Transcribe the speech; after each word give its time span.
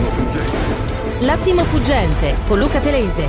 L'attimo 0.00 0.10
fuggente. 0.10 1.24
L'attimo 1.24 1.64
fuggente 1.64 2.34
con 2.46 2.58
Luca 2.58 2.80
Telese. 2.80 3.28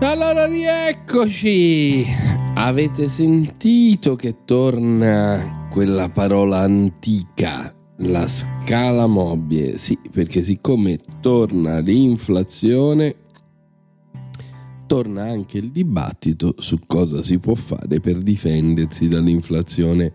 Allora 0.00 0.46
rieccoci! 0.46 2.06
Avete 2.54 3.08
sentito 3.08 4.16
che 4.16 4.36
torna 4.44 5.68
quella 5.70 6.08
parola 6.08 6.60
antica, 6.60 7.74
la 7.98 8.26
scala 8.26 9.06
mobile? 9.06 9.76
Sì, 9.76 9.98
perché 10.10 10.42
siccome 10.42 10.98
torna 11.20 11.80
l'inflazione, 11.80 13.16
torna 14.86 15.24
anche 15.24 15.58
il 15.58 15.70
dibattito 15.70 16.54
su 16.58 16.80
cosa 16.86 17.22
si 17.22 17.38
può 17.38 17.54
fare 17.54 18.00
per 18.00 18.18
difendersi 18.18 19.08
dall'inflazione. 19.08 20.12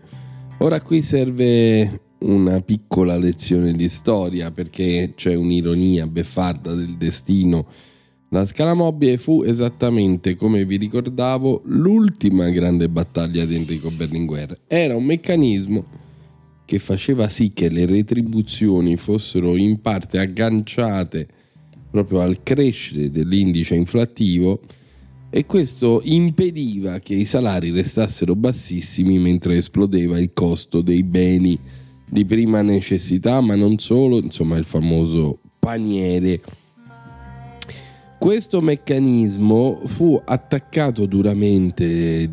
Ora 0.58 0.80
qui 0.80 1.02
serve 1.02 2.00
una 2.20 2.60
piccola 2.60 3.16
lezione 3.16 3.72
di 3.72 3.88
storia 3.88 4.50
perché 4.50 5.12
c'è 5.16 5.34
un'ironia 5.34 6.06
beffarda 6.06 6.74
del 6.74 6.96
destino. 6.96 7.66
La 8.28 8.44
scala 8.44 8.74
mobile 8.74 9.18
fu 9.18 9.42
esattamente, 9.42 10.36
come 10.36 10.64
vi 10.64 10.76
ricordavo, 10.76 11.62
l'ultima 11.64 12.48
grande 12.50 12.88
battaglia 12.88 13.44
di 13.44 13.56
Enrico 13.56 13.90
Berlinguer. 13.90 14.60
Era 14.66 14.94
un 14.94 15.04
meccanismo 15.04 15.84
che 16.64 16.78
faceva 16.78 17.28
sì 17.28 17.52
che 17.52 17.68
le 17.68 17.86
retribuzioni 17.86 18.96
fossero 18.96 19.56
in 19.56 19.80
parte 19.80 20.18
agganciate 20.18 21.26
proprio 21.90 22.20
al 22.20 22.42
crescere 22.42 23.10
dell'indice 23.10 23.74
inflattivo 23.74 24.60
e 25.28 25.46
questo 25.46 26.00
impediva 26.04 26.98
che 26.98 27.14
i 27.14 27.24
salari 27.24 27.70
restassero 27.70 28.34
bassissimi 28.34 29.18
mentre 29.18 29.56
esplodeva 29.56 30.18
il 30.18 30.32
costo 30.32 30.80
dei 30.80 31.02
beni 31.02 31.58
di 32.04 32.24
prima 32.24 32.62
necessità, 32.62 33.40
ma 33.40 33.54
non 33.54 33.78
solo, 33.78 34.16
insomma 34.16 34.56
il 34.56 34.64
famoso 34.64 35.38
paniere. 35.60 36.40
Questo 38.18 38.60
meccanismo 38.60 39.80
fu 39.84 40.20
attaccato 40.22 41.06
duramente 41.06 42.28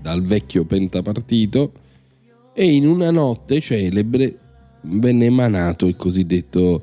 dal 0.00 0.22
vecchio 0.22 0.64
pentapartito 0.64 1.72
e 2.54 2.72
in 2.72 2.86
una 2.86 3.10
notte 3.10 3.60
celebre 3.60 4.38
venne 4.82 5.26
emanato 5.26 5.86
il 5.86 5.96
cosiddetto 5.96 6.82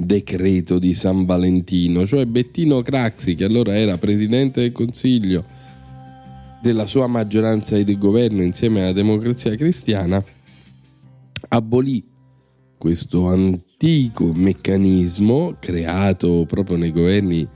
decreto 0.00 0.78
di 0.78 0.94
San 0.94 1.24
Valentino, 1.24 2.06
cioè 2.06 2.24
Bettino 2.24 2.82
Craxi, 2.82 3.34
che 3.34 3.44
allora 3.44 3.76
era 3.76 3.98
presidente 3.98 4.60
del 4.60 4.70
Consiglio 4.70 5.44
della 6.62 6.86
sua 6.86 7.08
maggioranza 7.08 7.76
di 7.76 7.98
governo 7.98 8.42
insieme 8.42 8.82
alla 8.82 8.92
democrazia 8.92 9.56
cristiana, 9.56 10.24
abolì 11.48 12.04
questo 12.78 13.26
antico 13.26 14.32
meccanismo 14.32 15.56
creato 15.58 16.44
proprio 16.46 16.76
nei 16.76 16.92
governi, 16.92 17.48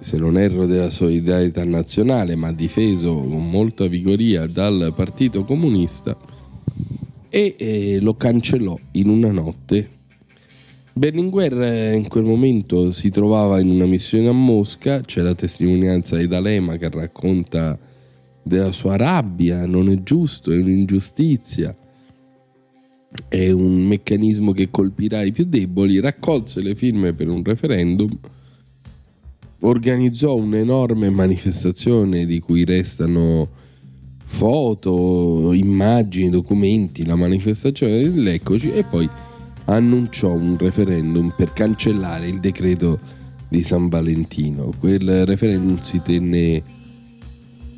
se 0.00 0.18
non 0.18 0.36
erro, 0.36 0.66
della 0.66 0.90
solidarietà 0.90 1.64
nazionale, 1.64 2.34
ma 2.34 2.52
difeso 2.52 3.14
con 3.14 3.48
molta 3.48 3.86
vigoria 3.86 4.46
dal 4.46 4.92
Partito 4.94 5.44
Comunista, 5.44 6.14
e 7.30 7.56
eh, 7.58 8.00
lo 8.02 8.16
cancellò 8.16 8.78
in 8.92 9.08
una 9.08 9.32
notte 9.32 9.88
Berlinguer 10.96 11.60
eh, 11.60 11.94
in 11.96 12.06
quel 12.06 12.22
momento 12.22 12.92
si 12.92 13.10
trovava 13.10 13.58
in 13.58 13.68
una 13.68 13.84
missione 13.84 14.28
a 14.28 14.32
Mosca, 14.32 15.00
c'è 15.00 15.22
la 15.22 15.34
testimonianza 15.34 16.16
di 16.16 16.28
D'Alema 16.28 16.76
che 16.76 16.88
racconta 16.88 17.76
della 18.40 18.70
sua 18.70 18.96
rabbia, 18.96 19.66
non 19.66 19.90
è 19.90 20.04
giusto, 20.04 20.52
è 20.52 20.56
un'ingiustizia, 20.56 21.76
è 23.26 23.50
un 23.50 23.86
meccanismo 23.86 24.52
che 24.52 24.70
colpirà 24.70 25.22
i 25.22 25.32
più 25.32 25.46
deboli, 25.46 25.98
raccolse 25.98 26.62
le 26.62 26.76
firme 26.76 27.12
per 27.12 27.28
un 27.28 27.42
referendum, 27.42 28.16
organizzò 29.60 30.36
un'enorme 30.36 31.10
manifestazione 31.10 32.24
di 32.24 32.38
cui 32.38 32.64
restano 32.64 33.48
foto, 34.22 35.52
immagini, 35.52 36.30
documenti, 36.30 37.04
la 37.04 37.16
manifestazione 37.16 38.00
dell'Eccoci 38.00 38.70
e 38.70 38.84
poi 38.84 39.08
annunciò 39.66 40.32
un 40.32 40.56
referendum 40.58 41.32
per 41.36 41.52
cancellare 41.52 42.28
il 42.28 42.40
decreto 42.40 42.98
di 43.48 43.62
San 43.62 43.88
Valentino. 43.88 44.72
Quel 44.78 45.24
referendum 45.26 45.80
si 45.80 46.00
tenne 46.02 46.62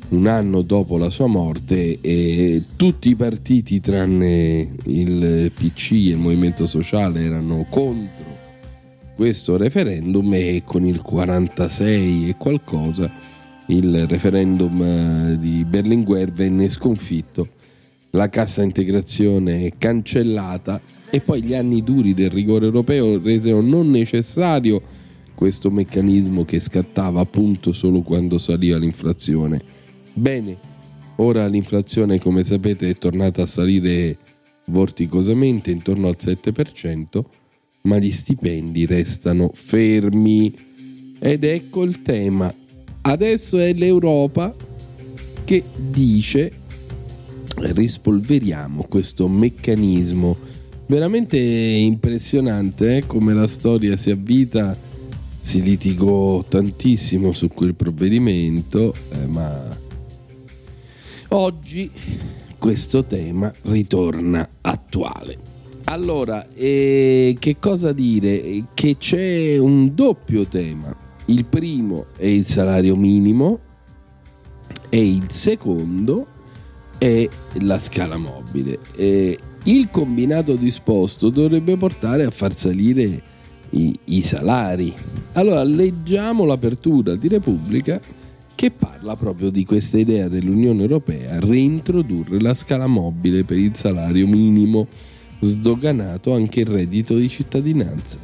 un 0.09 0.27
anno 0.27 0.61
dopo 0.61 0.97
la 0.97 1.09
sua 1.09 1.27
morte 1.27 1.99
e 1.99 2.63
tutti 2.75 3.09
i 3.09 3.15
partiti 3.15 3.81
tranne 3.81 4.75
il 4.85 5.51
PC 5.53 5.91
e 5.91 5.95
il 6.09 6.17
Movimento 6.17 6.65
Sociale 6.65 7.23
erano 7.23 7.65
contro 7.69 8.35
questo 9.15 9.57
referendum 9.57 10.33
e 10.33 10.61
con 10.63 10.85
il 10.85 11.01
46 11.01 12.29
e 12.29 12.35
qualcosa 12.37 13.11
il 13.67 14.07
referendum 14.07 14.81
eh, 14.81 15.37
di 15.39 15.65
Berlinguer 15.65 16.31
venne 16.31 16.69
sconfitto 16.69 17.49
la 18.17 18.29
cassa 18.29 18.63
integrazione 18.63 19.73
cancellata 19.77 20.81
e 21.11 21.21
poi 21.21 21.43
gli 21.43 21.53
anni 21.53 21.83
duri 21.83 22.15
del 22.15 22.31
rigore 22.31 22.65
europeo 22.65 23.21
resero 23.21 23.61
non 23.61 23.91
necessario 23.91 24.81
questo 25.35 25.69
meccanismo 25.69 26.43
che 26.43 26.59
scattava 26.59 27.21
appunto 27.21 27.71
solo 27.71 28.01
quando 28.01 28.39
saliva 28.39 28.79
l'inflazione. 28.79 29.61
Bene, 30.13 30.57
ora 31.17 31.45
l'inflazione 31.45 32.19
come 32.19 32.43
sapete 32.43 32.89
è 32.89 32.95
tornata 32.95 33.43
a 33.43 33.45
salire 33.45 34.17
vorticosamente 34.65 35.69
intorno 35.69 36.07
al 36.07 36.17
7%, 36.19 37.21
ma 37.83 37.99
gli 37.99 38.11
stipendi 38.11 38.87
restano 38.87 39.51
fermi. 39.53 40.51
Ed 41.19 41.43
ecco 41.43 41.83
il 41.83 42.01
tema. 42.01 42.51
Adesso 43.01 43.59
è 43.59 43.73
l'Europa 43.73 44.55
che 45.45 45.63
dice 45.75 46.65
rispolveriamo 47.57 48.85
questo 48.87 49.27
meccanismo. 49.27 50.55
Veramente 50.85 51.37
impressionante 51.37 52.97
eh? 52.97 53.05
come 53.05 53.33
la 53.33 53.47
storia 53.47 53.97
si 53.97 54.11
avvita. 54.11 54.85
Si 55.39 55.61
litigò 55.61 56.43
tantissimo 56.43 57.31
su 57.31 57.47
quel 57.47 57.73
provvedimento 57.73 58.93
eh, 59.11 59.25
ma 59.27 59.77
oggi 61.29 61.89
questo 62.57 63.05
tema 63.05 63.53
ritorna 63.63 64.47
attuale. 64.61 65.37
Allora 65.85 66.47
eh, 66.53 67.37
che 67.39 67.57
cosa 67.59 67.93
dire? 67.93 68.65
Che 68.73 68.97
c'è 68.97 69.57
un 69.57 69.95
doppio 69.95 70.45
tema. 70.47 70.93
Il 71.25 71.45
primo 71.45 72.07
è 72.17 72.25
il 72.25 72.45
salario 72.45 72.95
minimo 72.97 73.59
e 74.89 75.05
il 75.05 75.31
secondo 75.31 76.35
è 76.97 77.27
la 77.61 77.79
scala 77.79 78.17
mobile. 78.17 78.79
E 78.95 79.37
il 79.63 79.89
combinato 79.91 80.55
disposto 80.55 81.29
dovrebbe 81.29 81.77
portare 81.77 82.23
a 82.23 82.31
far 82.31 82.57
salire 82.57 83.21
i, 83.71 83.97
i 84.05 84.21
salari. 84.21 84.93
Allora 85.33 85.63
leggiamo 85.63 86.45
l'apertura 86.45 87.15
di 87.15 87.27
Repubblica 87.27 87.99
che 88.55 88.71
parla 88.71 89.15
proprio 89.15 89.49
di 89.49 89.63
questa 89.65 89.99
idea 89.99 90.27
dell'Unione 90.27 90.81
Europea 90.81 91.39
reintrodurre 91.39 92.39
la 92.39 92.55
scala 92.55 92.87
mobile 92.87 93.43
per 93.43 93.57
il 93.57 93.75
salario 93.75 94.25
minimo, 94.25 94.87
sdoganato 95.41 96.33
anche 96.33 96.61
il 96.61 96.65
reddito 96.65 97.15
di 97.15 97.29
cittadinanza. 97.29 98.17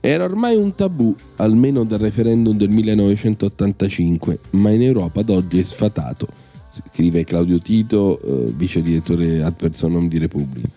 Era 0.00 0.24
ormai 0.24 0.54
un 0.54 0.74
tabù, 0.74 1.14
almeno 1.36 1.84
dal 1.84 1.98
referendum 1.98 2.56
del 2.56 2.68
1985, 2.68 4.38
ma 4.50 4.70
in 4.70 4.82
Europa 4.82 5.20
ad 5.20 5.30
oggi 5.30 5.58
è 5.58 5.62
sfatato 5.62 6.46
scrive 6.90 7.24
Claudio 7.24 7.58
Tito, 7.58 8.20
eh, 8.20 8.52
vice 8.54 8.82
direttore 8.82 9.42
ad 9.42 9.54
personam 9.54 10.08
di 10.08 10.18
Repubblica. 10.18 10.68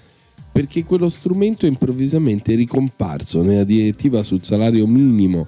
Perché 0.51 0.83
quello 0.83 1.09
strumento 1.09 1.65
è 1.65 1.69
improvvisamente 1.69 2.56
ricomparso 2.56 3.42
nella 3.42 3.63
direttiva 3.63 4.21
sul 4.24 4.44
salario 4.44 4.86
minimo 4.86 5.48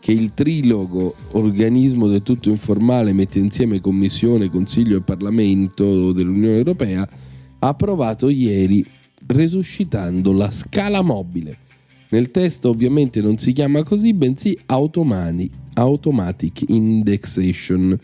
che 0.00 0.12
il 0.12 0.34
trilogo, 0.34 1.14
organismo 1.32 2.08
del 2.08 2.22
tutto 2.22 2.50
informale, 2.50 3.14
mette 3.14 3.38
insieme 3.38 3.80
Commissione, 3.80 4.50
Consiglio 4.50 4.98
e 4.98 5.00
Parlamento 5.00 6.12
dell'Unione 6.12 6.58
Europea, 6.58 7.08
ha 7.58 7.68
approvato 7.68 8.28
ieri, 8.28 8.84
resuscitando 9.26 10.32
la 10.32 10.50
scala 10.50 11.00
mobile. 11.00 11.56
Nel 12.10 12.30
testo 12.30 12.68
ovviamente 12.68 13.22
non 13.22 13.38
si 13.38 13.52
chiama 13.52 13.82
così, 13.82 14.12
bensì 14.12 14.58
Automatic 14.66 16.64
Indexation. 16.68 17.98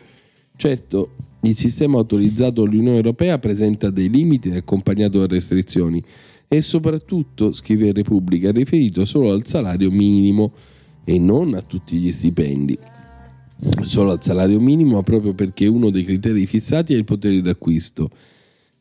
Certo, 0.56 1.10
il 1.42 1.56
sistema 1.56 1.98
autorizzato 1.98 2.64
dall'Unione 2.64 2.96
Europea 2.96 3.38
presenta 3.38 3.90
dei 3.90 4.10
limiti 4.10 4.50
e 4.50 4.56
accompagnato 4.56 5.20
da 5.20 5.26
restrizioni 5.26 6.02
e 6.48 6.60
soprattutto, 6.62 7.52
scrive 7.52 7.92
Repubblica, 7.92 8.48
è 8.48 8.52
riferito 8.52 9.04
solo 9.04 9.30
al 9.30 9.46
salario 9.46 9.90
minimo 9.90 10.52
e 11.04 11.18
non 11.18 11.54
a 11.54 11.62
tutti 11.62 11.96
gli 11.96 12.12
stipendi. 12.12 12.78
Solo 13.82 14.12
al 14.12 14.22
salario 14.22 14.58
minimo 14.60 15.02
proprio 15.02 15.34
perché 15.34 15.66
uno 15.66 15.90
dei 15.90 16.04
criteri 16.04 16.46
fissati 16.46 16.94
è 16.94 16.96
il 16.96 17.04
potere 17.04 17.40
d'acquisto 17.40 18.10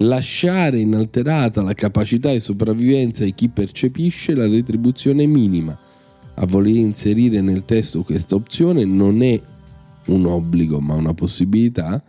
lasciare 0.03 0.79
inalterata 0.79 1.61
la 1.61 1.73
capacità 1.73 2.31
di 2.31 2.39
sopravvivenza 2.39 3.25
di 3.25 3.33
chi 3.33 3.50
percepisce 3.50 4.33
la 4.33 4.47
retribuzione 4.47 5.25
minima. 5.25 5.77
A 6.35 6.45
voler 6.45 6.75
inserire 6.75 7.41
nel 7.41 7.65
testo 7.65 8.03
questa 8.03 8.35
opzione 8.35 8.85
non 8.85 9.21
è 9.21 9.41
un 10.06 10.25
obbligo 10.25 10.79
ma 10.79 10.95
una 10.95 11.13
possibilità, 11.13 12.01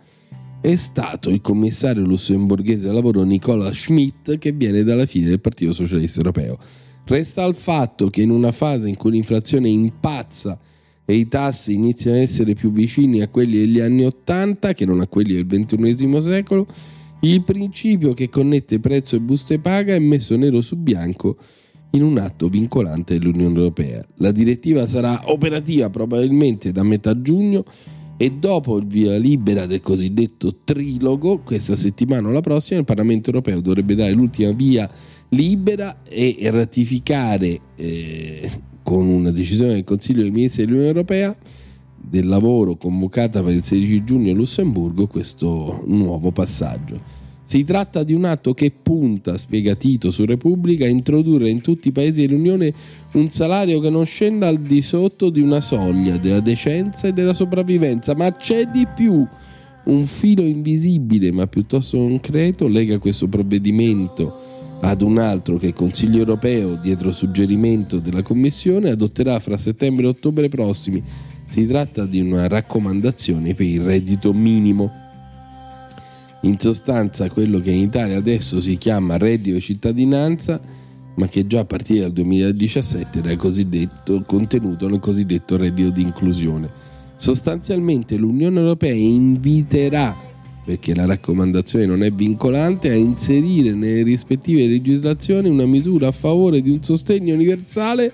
è 0.60 0.76
stato 0.76 1.30
il 1.30 1.40
commissario 1.40 2.04
lussemburghese 2.04 2.88
al 2.88 2.94
lavoro 2.94 3.22
Nicola 3.22 3.72
Schmidt 3.72 4.36
che 4.38 4.52
viene 4.52 4.82
dalla 4.82 5.06
fine 5.06 5.28
del 5.28 5.40
Partito 5.40 5.72
Socialista 5.72 6.18
Europeo. 6.18 6.58
Resta 7.04 7.44
il 7.44 7.54
fatto 7.54 8.10
che 8.10 8.20
in 8.20 8.30
una 8.30 8.52
fase 8.52 8.88
in 8.88 8.96
cui 8.96 9.12
l'inflazione 9.12 9.70
impazza 9.70 10.58
e 11.06 11.14
i 11.14 11.28
tassi 11.28 11.72
iniziano 11.72 12.18
ad 12.18 12.22
essere 12.22 12.52
più 12.52 12.70
vicini 12.70 13.22
a 13.22 13.28
quelli 13.28 13.58
degli 13.58 13.80
anni 13.80 14.04
Ottanta 14.04 14.74
che 14.74 14.84
non 14.84 15.00
a 15.00 15.06
quelli 15.06 15.34
del 15.34 15.46
XXI 15.46 16.22
secolo, 16.22 16.66
il 17.22 17.42
principio 17.42 18.12
che 18.12 18.28
connette 18.28 18.80
prezzo 18.80 19.16
e 19.16 19.20
buste 19.20 19.58
paga 19.58 19.94
è 19.94 19.98
messo 19.98 20.36
nero 20.36 20.60
su 20.60 20.76
bianco 20.76 21.36
in 21.92 22.02
un 22.02 22.18
atto 22.18 22.48
vincolante 22.48 23.18
dell'Unione 23.18 23.56
Europea. 23.56 24.06
La 24.16 24.30
direttiva 24.30 24.86
sarà 24.86 25.22
operativa 25.24 25.88
probabilmente 25.90 26.70
da 26.70 26.82
metà 26.82 27.20
giugno 27.20 27.64
e 28.22 28.32
dopo 28.32 28.76
il 28.76 28.84
via 28.84 29.16
libera 29.16 29.64
del 29.64 29.80
cosiddetto 29.80 30.56
trilogo, 30.62 31.38
questa 31.38 31.74
settimana 31.74 32.28
o 32.28 32.32
la 32.32 32.42
prossima, 32.42 32.78
il 32.78 32.84
Parlamento 32.84 33.30
Europeo 33.30 33.62
dovrebbe 33.62 33.94
dare 33.94 34.12
l'ultima 34.12 34.52
via 34.52 34.86
libera 35.30 36.02
e 36.06 36.36
ratificare 36.50 37.58
eh, 37.76 38.50
con 38.82 39.06
una 39.06 39.30
decisione 39.30 39.72
del 39.72 39.84
Consiglio 39.84 40.20
dei 40.20 40.32
Ministri 40.32 40.64
dell'Unione 40.64 40.90
Europea 40.90 41.34
del 41.96 42.26
lavoro 42.26 42.76
convocata 42.76 43.42
per 43.42 43.54
il 43.54 43.64
16 43.64 44.04
giugno 44.04 44.32
a 44.32 44.34
Lussemburgo 44.34 45.06
questo 45.06 45.82
nuovo 45.86 46.30
passaggio. 46.30 47.19
Si 47.50 47.64
tratta 47.64 48.04
di 48.04 48.12
un 48.12 48.26
atto 48.26 48.54
che 48.54 48.70
punta, 48.70 49.36
spiega 49.36 49.74
Tito 49.74 50.12
su 50.12 50.24
Repubblica, 50.24 50.84
a 50.84 50.88
introdurre 50.88 51.50
in 51.50 51.60
tutti 51.60 51.88
i 51.88 51.90
paesi 51.90 52.24
dell'Unione 52.24 52.72
un 53.14 53.28
salario 53.28 53.80
che 53.80 53.90
non 53.90 54.04
scenda 54.04 54.46
al 54.46 54.60
di 54.60 54.80
sotto 54.82 55.30
di 55.30 55.40
una 55.40 55.60
soglia 55.60 56.16
della 56.16 56.38
decenza 56.38 57.08
e 57.08 57.12
della 57.12 57.34
sopravvivenza, 57.34 58.14
ma 58.14 58.32
c'è 58.36 58.66
di 58.66 58.86
più. 58.94 59.26
Un 59.82 60.04
filo 60.04 60.42
invisibile 60.42 61.32
ma 61.32 61.48
piuttosto 61.48 61.98
concreto 61.98 62.68
lega 62.68 63.00
questo 63.00 63.26
provvedimento 63.26 64.78
ad 64.82 65.02
un 65.02 65.18
altro 65.18 65.56
che 65.56 65.66
il 65.66 65.72
Consiglio 65.72 66.18
europeo, 66.18 66.76
dietro 66.76 67.10
suggerimento 67.10 67.98
della 67.98 68.22
Commissione, 68.22 68.90
adotterà 68.90 69.40
fra 69.40 69.58
settembre 69.58 70.06
e 70.06 70.10
ottobre 70.10 70.48
prossimi. 70.48 71.02
Si 71.48 71.66
tratta 71.66 72.06
di 72.06 72.20
una 72.20 72.46
raccomandazione 72.46 73.54
per 73.54 73.66
il 73.66 73.80
reddito 73.80 74.32
minimo. 74.32 75.08
In 76.42 76.58
sostanza 76.58 77.28
quello 77.28 77.60
che 77.60 77.70
in 77.70 77.82
Italia 77.82 78.16
adesso 78.16 78.60
si 78.60 78.78
chiama 78.78 79.18
reddito 79.18 79.56
di 79.56 79.60
cittadinanza, 79.60 80.60
ma 81.16 81.26
che 81.28 81.46
già 81.46 81.60
a 81.60 81.64
partire 81.66 82.00
dal 82.00 82.12
2017 82.12 83.18
era 83.18 83.36
contenuto 83.36 84.88
nel 84.88 85.00
cosiddetto 85.00 85.58
reddito 85.58 85.90
di 85.90 86.00
inclusione. 86.00 86.70
Sostanzialmente 87.16 88.16
l'Unione 88.16 88.60
Europea 88.60 88.94
inviterà, 88.94 90.16
perché 90.64 90.94
la 90.94 91.04
raccomandazione 91.04 91.84
non 91.84 92.02
è 92.02 92.10
vincolante, 92.10 92.88
a 92.88 92.94
inserire 92.94 93.72
nelle 93.72 94.02
rispettive 94.02 94.66
legislazioni 94.66 95.50
una 95.50 95.66
misura 95.66 96.08
a 96.08 96.12
favore 96.12 96.62
di 96.62 96.70
un 96.70 96.82
sostegno 96.82 97.34
universale 97.34 98.10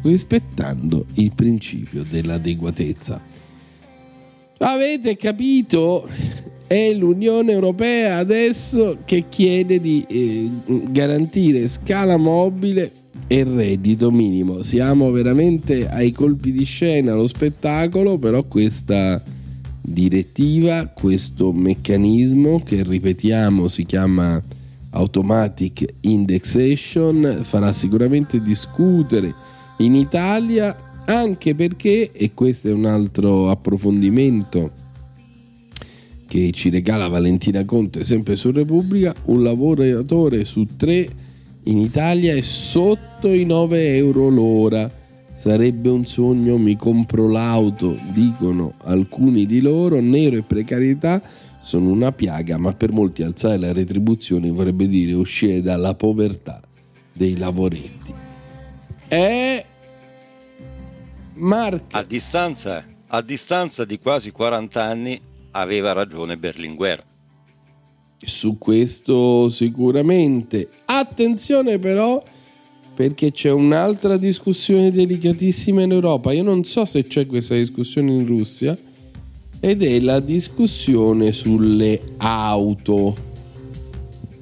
rispettando 0.00 1.04
il 1.14 1.32
principio 1.34 2.02
dell'adeguatezza. 2.08 3.20
Avete 4.60 5.16
capito? 5.16 6.08
È 6.68 6.92
l'Unione 6.92 7.52
Europea 7.52 8.18
adesso 8.18 8.98
che 9.06 9.24
chiede 9.30 9.80
di 9.80 10.04
eh, 10.06 10.50
garantire 10.90 11.66
scala 11.66 12.18
mobile 12.18 12.92
e 13.26 13.42
reddito 13.42 14.10
minimo. 14.10 14.60
Siamo 14.60 15.10
veramente 15.10 15.88
ai 15.88 16.12
colpi 16.12 16.52
di 16.52 16.64
scena, 16.64 17.14
allo 17.14 17.26
spettacolo, 17.26 18.18
però 18.18 18.44
questa 18.44 19.22
direttiva, 19.80 20.88
questo 20.88 21.52
meccanismo 21.52 22.60
che 22.62 22.82
ripetiamo 22.82 23.66
si 23.66 23.86
chiama 23.86 24.38
automatic 24.90 25.86
indexation, 26.02 27.40
farà 27.44 27.72
sicuramente 27.72 28.42
discutere 28.42 29.32
in 29.78 29.94
Italia 29.94 30.76
anche 31.06 31.54
perché, 31.54 32.12
e 32.12 32.34
questo 32.34 32.68
è 32.68 32.72
un 32.72 32.84
altro 32.84 33.48
approfondimento 33.48 34.86
che 36.28 36.50
ci 36.52 36.68
regala 36.68 37.08
Valentina 37.08 37.64
Conte 37.64 38.04
sempre 38.04 38.36
su 38.36 38.52
Repubblica, 38.52 39.14
un 39.24 39.42
lavoratore 39.42 40.44
su 40.44 40.66
tre 40.76 41.08
in 41.64 41.78
Italia 41.78 42.34
è 42.34 42.40
sotto 42.42 43.32
i 43.32 43.44
9 43.44 43.96
euro 43.96 44.28
l'ora. 44.28 44.90
Sarebbe 45.34 45.88
un 45.88 46.04
sogno, 46.04 46.58
mi 46.58 46.76
compro 46.76 47.28
l'auto, 47.28 47.96
dicono 48.12 48.74
alcuni 48.84 49.46
di 49.46 49.60
loro, 49.60 50.00
nero 50.00 50.36
e 50.36 50.42
precarietà 50.42 51.22
sono 51.60 51.90
una 51.90 52.12
piaga, 52.12 52.56
ma 52.58 52.72
per 52.72 52.92
molti 52.92 53.22
alzare 53.22 53.58
la 53.58 53.72
retribuzione 53.72 54.50
vorrebbe 54.50 54.88
dire 54.88 55.12
uscire 55.12 55.60
dalla 55.60 55.94
povertà 55.94 56.60
dei 57.12 57.36
lavoretti. 57.36 58.14
E 59.08 59.64
Marca. 61.34 61.98
A 61.98 62.02
distanza, 62.02 62.84
a 63.06 63.22
distanza 63.22 63.84
di 63.84 63.98
quasi 63.98 64.30
40 64.30 64.82
anni 64.82 65.20
aveva 65.60 65.92
ragione 65.92 66.36
Berlinguer. 66.36 67.04
Su 68.20 68.58
questo 68.58 69.48
sicuramente. 69.48 70.68
Attenzione 70.86 71.78
però 71.78 72.22
perché 72.94 73.30
c'è 73.30 73.52
un'altra 73.52 74.16
discussione 74.16 74.90
delicatissima 74.90 75.82
in 75.82 75.92
Europa. 75.92 76.32
Io 76.32 76.42
non 76.42 76.64
so 76.64 76.84
se 76.84 77.04
c'è 77.04 77.26
questa 77.26 77.54
discussione 77.54 78.10
in 78.10 78.26
Russia 78.26 78.76
ed 79.60 79.82
è 79.82 80.00
la 80.00 80.18
discussione 80.18 81.30
sulle 81.30 82.00
auto. 82.16 83.26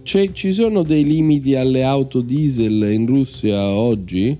C'è, 0.02 0.32
ci 0.32 0.52
sono 0.52 0.82
dei 0.82 1.04
limiti 1.04 1.54
alle 1.54 1.82
auto 1.82 2.20
diesel 2.20 2.90
in 2.92 3.06
Russia 3.06 3.68
oggi? 3.70 4.38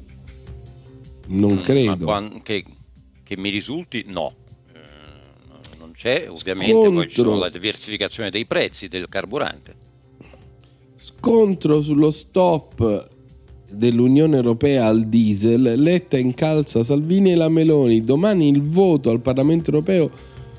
Non 1.29 1.55
mm, 1.55 1.61
credo. 1.61 2.41
Che, 2.43 2.65
che 3.23 3.37
mi 3.37 3.51
risulti, 3.51 4.05
no 4.07 4.45
c'è 5.97 6.27
ovviamente 6.29 6.73
Scontro. 6.73 6.93
poi 6.93 7.09
ci 7.09 7.15
sono 7.15 7.39
la 7.39 7.49
diversificazione 7.49 8.31
dei 8.31 8.45
prezzi 8.45 8.87
del 8.87 9.09
carburante. 9.09 9.75
Scontro 10.97 11.81
sullo 11.81 12.11
stop 12.11 13.09
dell'Unione 13.69 14.37
Europea 14.37 14.87
al 14.87 15.07
diesel, 15.07 15.75
Letta 15.77 16.19
incalza 16.19 16.85
Salvini 16.85 17.33
e 17.33 17.35
la 17.35 17.49
Meloni, 17.49 18.05
domani 18.05 18.49
il 18.49 18.63
voto 18.63 19.11
al 19.11 19.21
Parlamento 19.21 19.71
Europeo 19.71 20.11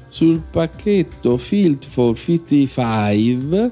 sul 0.09 0.41
pacchetto 0.49 1.37
Field 1.37 1.85
for 1.85 2.17
55 2.17 3.71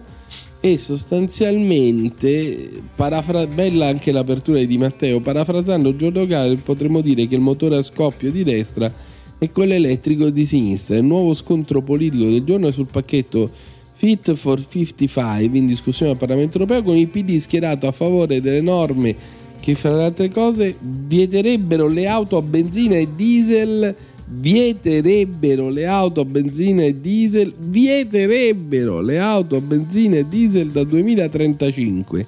e 0.60 0.78
sostanzialmente, 0.78 2.84
parafra- 2.96 3.48
bella 3.48 3.88
anche 3.88 4.12
l'apertura 4.12 4.64
di 4.64 4.78
Matteo, 4.78 5.20
parafrasando 5.20 5.96
Giorgio 5.96 6.28
Gale 6.28 6.58
potremmo 6.58 7.02
dire 7.02 7.28
che 7.28 7.36
il 7.36 7.42
motore 7.42 7.78
a 7.78 7.84
scoppio 7.84 8.32
di 8.32 8.44
destra 8.44 9.14
e 9.38 9.52
quello 9.52 9.74
elettrico 9.74 10.30
di 10.30 10.46
sinistra. 10.46 10.98
Il 10.98 11.04
nuovo 11.04 11.34
scontro 11.34 11.82
politico 11.82 12.26
del 12.26 12.44
giorno 12.44 12.68
è 12.68 12.72
sul 12.72 12.88
pacchetto 12.88 13.50
Fit 13.98 14.34
for 14.34 14.66
55 14.68 15.58
in 15.58 15.66
discussione 15.66 16.12
al 16.12 16.18
Parlamento 16.18 16.58
europeo 16.58 16.84
con 16.84 16.98
il 16.98 17.08
PD 17.08 17.38
schierato 17.38 17.88
a 17.88 17.94
favore 17.94 18.42
delle 18.42 18.60
norme 18.60 19.16
che 19.62 19.74
fra 19.74 19.96
le 19.96 20.04
altre 20.04 20.30
cose 20.30 20.76
vieterebbero 20.80 21.88
le 21.88 22.06
auto 22.06 22.36
a 22.36 22.42
benzina 22.42 22.98
e 22.98 23.08
diesel 23.16 23.96
vieterebbero 24.28 25.70
le 25.70 25.86
auto 25.88 26.20
a 26.20 26.26
benzina 26.26 26.84
e 26.84 27.00
diesel 27.00 27.54
vieterebbero 27.58 29.00
le 29.00 29.18
auto 29.18 29.56
a 29.56 29.62
benzina 29.62 30.18
e 30.18 30.28
diesel 30.28 30.72
dal 30.72 30.88
2035 30.88 32.28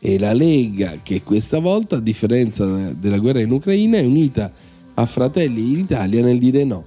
e 0.00 0.18
la 0.18 0.32
Lega 0.32 0.98
che 1.02 1.22
questa 1.22 1.58
volta 1.58 1.96
a 1.96 2.00
differenza 2.00 2.92
della 2.92 3.18
guerra 3.18 3.40
in 3.40 3.50
Ucraina 3.50 3.98
è 3.98 4.04
unita 4.04 4.50
a 4.98 5.06
Fratelli 5.06 5.74
d'Italia 5.74 6.22
nel 6.22 6.38
dire 6.38 6.64
no. 6.64 6.84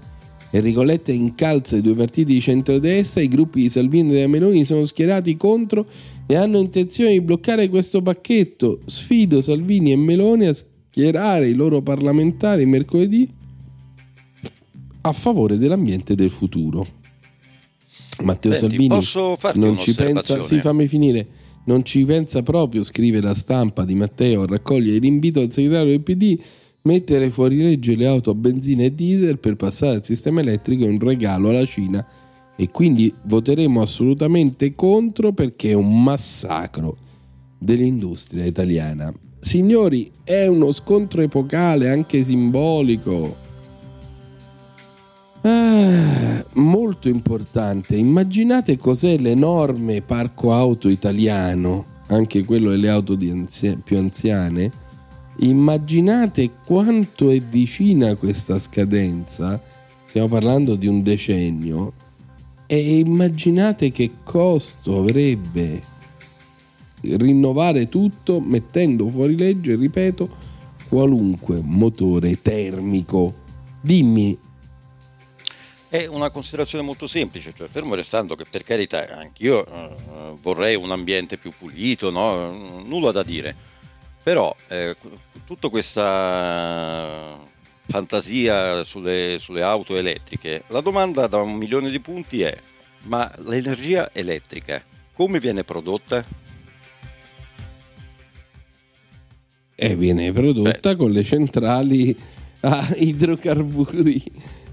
Enrico 0.52 0.82
Letta 0.82 1.12
incalza 1.12 1.78
i 1.78 1.82
due 1.82 1.94
partiti 1.94 2.34
di 2.34 2.42
centrodestra, 2.42 3.22
i 3.22 3.28
gruppi 3.28 3.62
di 3.62 3.70
Salvini 3.70 4.10
e 4.10 4.14
della 4.14 4.28
Meloni 4.28 4.66
sono 4.66 4.84
schierati 4.84 5.38
contro 5.38 5.86
e 6.26 6.36
hanno 6.36 6.58
intenzione 6.58 7.12
di 7.12 7.22
bloccare 7.22 7.70
questo 7.70 8.02
pacchetto. 8.02 8.80
Sfido 8.86 9.42
Salvini 9.42 9.92
e 9.92 9.96
Meloni 9.96 10.48
a 10.48 10.54
schierare 10.54 11.50
i 11.50 11.54
loro 11.54 11.82
parlamentari 11.82 12.66
mercoledì 12.66 13.30
a 15.02 15.12
favore 15.12 15.58
dell'ambiente 15.58 16.16
del 16.16 16.32
futuro. 16.32 16.98
Matteo 18.24 18.54
Senti, 18.54 18.90
Salvini 18.90 19.62
non 19.62 19.78
ci 19.78 19.94
pensa, 19.94 20.42
sì, 20.42 20.60
fammi 20.60 20.88
finire. 20.88 21.28
Non 21.66 21.84
ci 21.84 22.04
pensa 22.06 22.42
proprio, 22.42 22.82
scrive 22.82 23.22
la 23.22 23.36
stampa 23.36 23.86
di 23.86 23.94
Matteo 23.94 24.42
a 24.42 24.48
raccogliere 24.48 24.98
l'invito 24.98 25.40
al 25.40 25.52
segretario 25.52 25.92
del 25.92 26.02
PD 26.02 26.40
Mettere 26.82 27.30
fuori 27.30 27.58
legge 27.58 27.96
le 27.96 28.08
auto 28.08 28.32
a 28.32 28.36
benzina 28.36 28.84
e 28.84 28.96
diesel 28.96 29.38
per 29.38 29.56
passare 29.56 29.98
al 29.98 30.04
sistema 30.04 30.40
elettrico 30.40 30.86
è 30.86 30.88
un 30.88 31.00
regalo 31.00 31.50
alla 31.50 31.66
Cina 31.66 32.06
e 32.56 32.70
quindi 32.72 33.14
voteremo 33.24 33.82
assolutamente 33.82 34.76
contro 34.76 35.34
perché 35.34 35.72
è 35.72 35.74
un 35.74 36.02
massacro 36.02 36.98
dell'industria 37.58 38.46
italiana. 38.46 39.14
Signori, 39.42 40.12
è 40.24 40.48
uno 40.48 40.72
scontro 40.72 41.22
epocale, 41.22 41.90
anche 41.90 42.24
simbolico. 42.24 43.36
Ah, 45.42 46.46
molto 46.54 47.08
importante. 47.08 47.96
Immaginate 47.96 48.78
cos'è 48.78 49.18
l'enorme 49.18 50.02
parco 50.02 50.54
auto 50.54 50.90
italiano, 50.90 51.86
anche 52.08 52.44
quello 52.44 52.72
delle 52.72 52.90
auto 52.90 53.18
anzi- 53.20 53.80
più 53.84 53.98
anziane. 53.98 54.72
Immaginate 55.42 56.52
quanto 56.66 57.30
è 57.30 57.40
vicina 57.40 58.16
questa 58.16 58.60
scadenza. 58.60 59.62
Stiamo 60.06 60.28
parlando 60.28 60.76
di 60.76 60.86
un 60.86 61.02
decennio. 61.02 61.94
E 62.66 63.00
immaginate 63.00 63.92
che 63.92 64.12
costo 64.24 65.00
avrebbe 65.00 65.82
rinnovare 67.02 67.88
tutto 67.88 68.42
mettendo 68.42 69.10
fuori 69.10 69.38
legge, 69.38 69.76
ripeto, 69.76 70.30
qualunque 70.90 71.62
motore 71.64 72.42
termico. 72.42 73.34
Dimmi. 73.82 74.38
È 75.88 76.06
una 76.06 76.30
considerazione 76.30 76.84
molto 76.84 77.08
semplice, 77.08 77.54
cioè 77.56 77.68
fermo 77.68 77.96
restando 77.96 78.36
che 78.36 78.46
per 78.48 78.64
carità 78.64 79.08
anch'io 79.18 79.66
eh, 79.66 79.90
vorrei 80.40 80.76
un 80.76 80.92
ambiente 80.92 81.38
più 81.38 81.52
pulito, 81.58 82.12
no? 82.12 82.84
nulla 82.84 83.12
da 83.12 83.24
dire, 83.24 83.56
però 84.22 84.56
eh, 84.68 84.96
tutta 85.46 85.70
questa 85.70 87.38
fantasia 87.88 88.84
sulle, 88.84 89.38
sulle 89.40 89.62
auto 89.62 89.96
elettriche, 89.96 90.64
la 90.68 90.82
domanda 90.82 91.28
da 91.28 91.42
un 91.42 91.56
milione 91.56 91.90
di 91.90 92.00
punti 92.00 92.42
è 92.42 92.56
ma 93.04 93.32
l'energia 93.46 94.10
elettrica 94.14 94.84
come 95.14 95.40
viene 95.40 95.64
prodotta? 95.64 96.48
e 99.82 99.96
viene 99.96 100.34
prodotta 100.34 100.90
Beh. 100.90 100.96
con 100.98 101.12
le 101.12 101.24
centrali 101.24 102.16
a 102.62 102.94
idrocarburi 102.98 104.22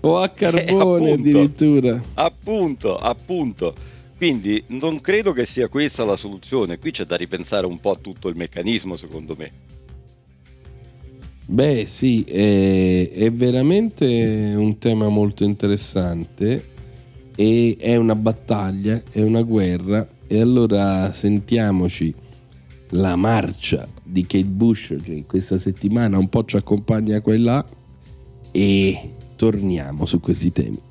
o 0.00 0.18
a 0.18 0.30
carbone 0.34 0.64
eh, 0.64 0.72
appunto, 0.72 1.12
addirittura. 1.12 2.02
Appunto, 2.14 2.96
appunto. 2.96 3.74
Quindi 4.16 4.64
non 4.68 5.00
credo 5.00 5.32
che 5.32 5.44
sia 5.44 5.68
questa 5.68 6.04
la 6.04 6.16
soluzione, 6.16 6.78
qui 6.78 6.90
c'è 6.90 7.04
da 7.04 7.16
ripensare 7.16 7.66
un 7.66 7.78
po' 7.78 7.90
a 7.90 7.98
tutto 8.00 8.28
il 8.28 8.36
meccanismo 8.36 8.96
secondo 8.96 9.34
me. 9.36 9.52
Beh 11.48 11.86
sì, 11.86 12.22
è, 12.22 13.10
è 13.12 13.30
veramente 13.30 14.54
un 14.56 14.78
tema 14.78 15.08
molto 15.08 15.44
interessante 15.44 16.70
e 17.36 17.76
è 17.78 17.94
una 17.96 18.16
battaglia, 18.16 19.02
è 19.12 19.22
una 19.22 19.42
guerra 19.42 20.08
e 20.26 20.40
allora 20.40 21.12
sentiamoci 21.12 22.12
la 22.90 23.16
marcia 23.16 23.86
di 24.02 24.26
Kate 24.26 24.46
Bush 24.46 24.96
che 25.02 25.24
questa 25.26 25.58
settimana 25.58 26.18
un 26.18 26.28
po' 26.28 26.44
ci 26.44 26.56
accompagna 26.56 27.20
qua 27.20 27.34
e 27.34 27.38
là 27.38 27.66
e 28.50 29.14
torniamo 29.36 30.06
su 30.06 30.18
questi 30.20 30.50
temi. 30.50 30.85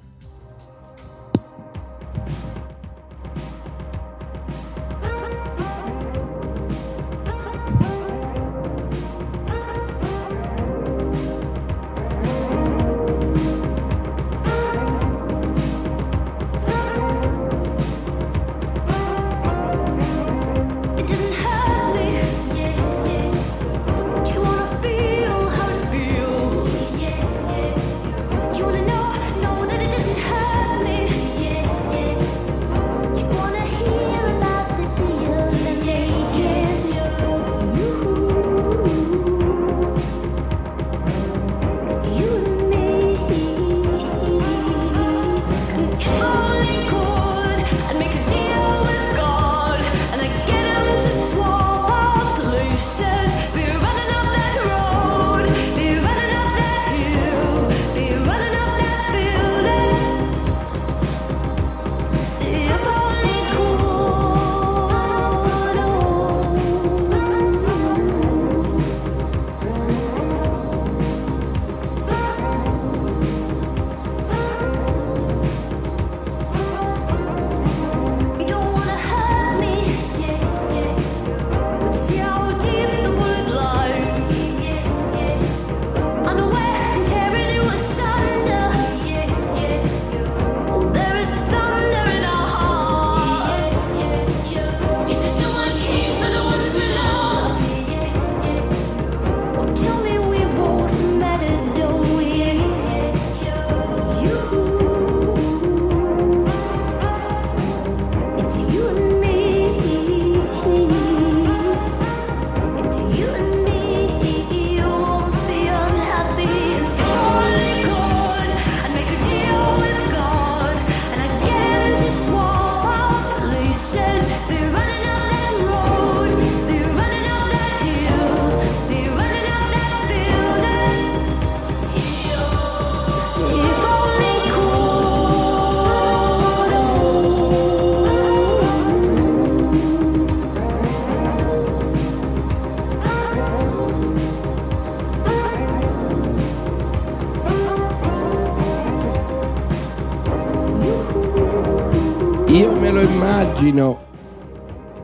Immagino 153.65 154.13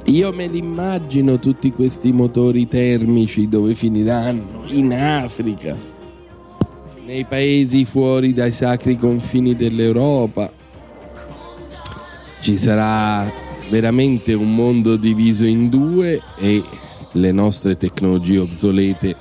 io 0.06 0.32
me 0.32 0.48
li 0.48 0.60
immagino 0.60 1.40
tutti 1.40 1.72
questi 1.72 2.12
motori 2.12 2.68
termici 2.68 3.48
dove 3.48 3.74
finiranno 3.74 4.64
in 4.68 4.94
Africa, 4.94 5.76
nei 7.06 7.26
paesi 7.26 7.86
fuori 7.86 8.34
dai 8.34 8.52
sacri 8.52 8.98
confini 8.98 9.56
dell'Europa. 9.56 10.52
Ci 12.40 12.58
sarà 12.58 13.32
veramente 13.70 14.34
un 14.34 14.54
mondo 14.54 14.96
diviso 14.96 15.46
in 15.46 15.70
due 15.70 16.22
e 16.38 16.64
le 17.14 17.32
nostre 17.32 17.78
tecnologie 17.78 18.40
obsolete 18.40 19.16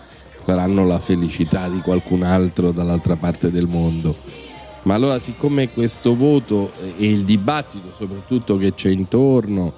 faranno 0.45 0.87
la 0.87 0.99
felicità 0.99 1.69
di 1.69 1.81
qualcun 1.81 2.23
altro 2.23 2.73
dall'altra 2.73 3.17
parte 3.17 3.51
del 3.51 3.67
mondo. 3.67 4.40
Ma 4.83 4.95
allora, 4.95 5.19
siccome 5.19 5.71
questo 5.71 6.17
voto 6.17 6.73
e 6.97 7.11
il 7.11 7.25
dibattito 7.25 7.93
soprattutto 7.93 8.57
che 8.57 8.73
c'è 8.73 8.89
intorno, 8.89 9.73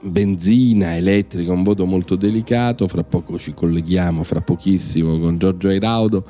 benzina, 0.00 0.94
elettrica, 0.96 1.52
un 1.52 1.62
voto 1.62 1.84
molto 1.84 2.16
delicato, 2.16 2.86
fra 2.86 3.02
poco 3.02 3.38
ci 3.38 3.54
colleghiamo, 3.54 4.22
fra 4.22 4.40
pochissimo, 4.40 5.18
con 5.18 5.38
Giorgio 5.38 5.68
Airaudo, 5.68 6.24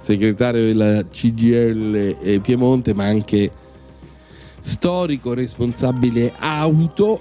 segretario 0.00 0.64
della 0.64 1.04
CGL 1.08 2.40
Piemonte, 2.40 2.94
ma 2.94 3.04
anche 3.04 3.50
storico 4.60 5.34
responsabile 5.34 6.32
auto 6.38 7.20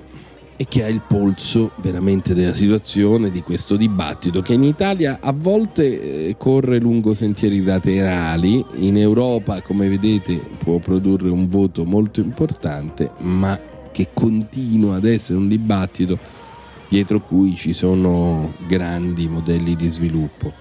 e 0.62 0.68
che 0.70 0.84
ha 0.84 0.88
il 0.88 1.02
polso 1.02 1.72
veramente 1.78 2.36
della 2.36 2.54
situazione 2.54 3.32
di 3.32 3.42
questo 3.42 3.76
dibattito 3.76 4.44
che 4.44 4.54
in 4.54 4.64
Italia 4.64 5.18
a 5.20 5.34
volte 5.36 6.28
eh, 6.28 6.36
corre 6.38 6.80
lungo 6.80 7.16
sentieri 7.16 7.64
laterali, 7.64 8.64
in 8.76 8.96
Europa 8.96 9.64
come 9.64 9.90
vedete 9.90 10.40
può 10.60 10.78
produrre 10.78 11.32
un 11.32 11.50
voto 11.50 11.84
molto 11.84 12.20
importante, 12.20 13.10
ma 13.22 13.60
che 13.92 14.10
continua 14.14 14.98
ad 14.98 15.06
essere 15.06 15.40
un 15.40 15.48
dibattito 15.48 16.20
dietro 16.88 17.22
cui 17.22 17.56
ci 17.56 17.74
sono 17.74 18.54
grandi 18.68 19.28
modelli 19.28 19.76
di 19.76 19.90
sviluppo. 19.90 20.54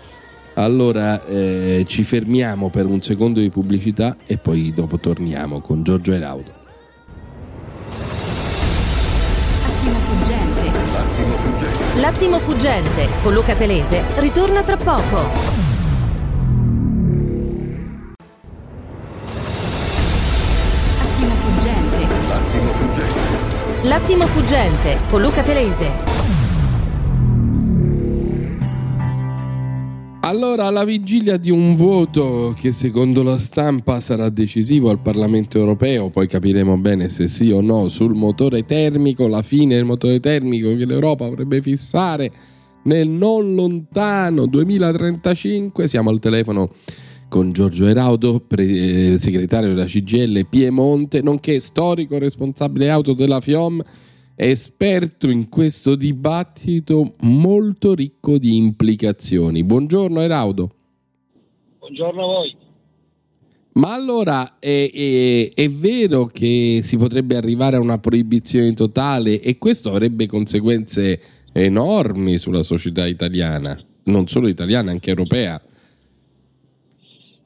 Allora 0.54 1.26
eh, 1.26 1.84
ci 1.86 2.04
fermiamo 2.04 2.70
per 2.70 2.86
un 2.86 3.02
secondo 3.02 3.38
di 3.38 3.50
pubblicità 3.50 4.16
e 4.26 4.38
poi 4.38 4.72
dopo 4.72 4.98
torniamo 4.98 5.60
con 5.60 5.82
Giorgio 5.82 6.12
Eraudo. 6.12 6.59
Fuggente. 11.50 12.00
L'attimo 12.00 12.38
fuggente 12.38 13.08
con 13.22 13.32
Luca 13.32 13.54
Telese 13.54 14.02
ritorna 14.16 14.62
tra 14.62 14.76
poco. 14.76 15.28
Attimo 21.02 21.34
fuggente. 21.34 22.06
L'attimo 22.28 22.72
fuggente. 22.72 23.18
L'attimo 23.82 24.26
fuggente 24.26 24.98
con 25.10 25.20
Luca 25.22 25.42
Telese. 25.42 26.19
Allora, 30.30 30.66
alla 30.66 30.84
vigilia 30.84 31.36
di 31.38 31.50
un 31.50 31.74
voto 31.74 32.54
che 32.56 32.70
secondo 32.70 33.24
la 33.24 33.36
stampa 33.36 33.98
sarà 33.98 34.28
decisivo 34.28 34.88
al 34.88 35.00
Parlamento 35.00 35.58
europeo, 35.58 36.08
poi 36.08 36.28
capiremo 36.28 36.78
bene 36.78 37.08
se 37.08 37.26
sì 37.26 37.50
o 37.50 37.60
no 37.60 37.88
sul 37.88 38.14
motore 38.14 38.64
termico, 38.64 39.26
la 39.26 39.42
fine 39.42 39.74
del 39.74 39.84
motore 39.84 40.20
termico 40.20 40.76
che 40.76 40.84
l'Europa 40.84 41.28
vorrebbe 41.28 41.60
fissare 41.60 42.30
nel 42.84 43.08
non 43.08 43.56
lontano 43.56 44.46
2035, 44.46 45.88
siamo 45.88 46.10
al 46.10 46.20
telefono 46.20 46.74
con 47.28 47.50
Giorgio 47.50 47.88
Eraudo, 47.88 48.38
pre- 48.38 49.18
segretario 49.18 49.70
della 49.70 49.86
CGL 49.86 50.46
Piemonte, 50.48 51.22
nonché 51.22 51.58
storico 51.58 52.18
responsabile 52.18 52.88
auto 52.88 53.14
della 53.14 53.40
FIOM 53.40 53.82
esperto 54.48 55.28
in 55.28 55.48
questo 55.48 55.94
dibattito 55.94 57.14
molto 57.20 57.94
ricco 57.94 58.38
di 58.38 58.56
implicazioni. 58.56 59.62
Buongiorno 59.62 60.20
Eraudo. 60.20 60.70
Buongiorno 61.78 62.22
a 62.22 62.26
voi. 62.26 62.56
Ma 63.72 63.92
allora 63.92 64.58
è, 64.58 64.90
è, 64.92 65.50
è, 65.54 65.68
vero 65.68 66.26
che 66.26 66.80
si 66.82 66.96
potrebbe 66.96 67.36
arrivare 67.36 67.76
a 67.76 67.80
una 67.80 67.98
proibizione 67.98 68.74
totale 68.74 69.40
e 69.40 69.58
questo 69.58 69.90
avrebbe 69.90 70.26
conseguenze 70.26 71.20
enormi 71.52 72.38
sulla 72.38 72.62
società 72.62 73.06
italiana, 73.06 73.78
non 74.04 74.26
solo 74.26 74.48
italiana, 74.48 74.90
anche 74.90 75.10
europea. 75.10 75.60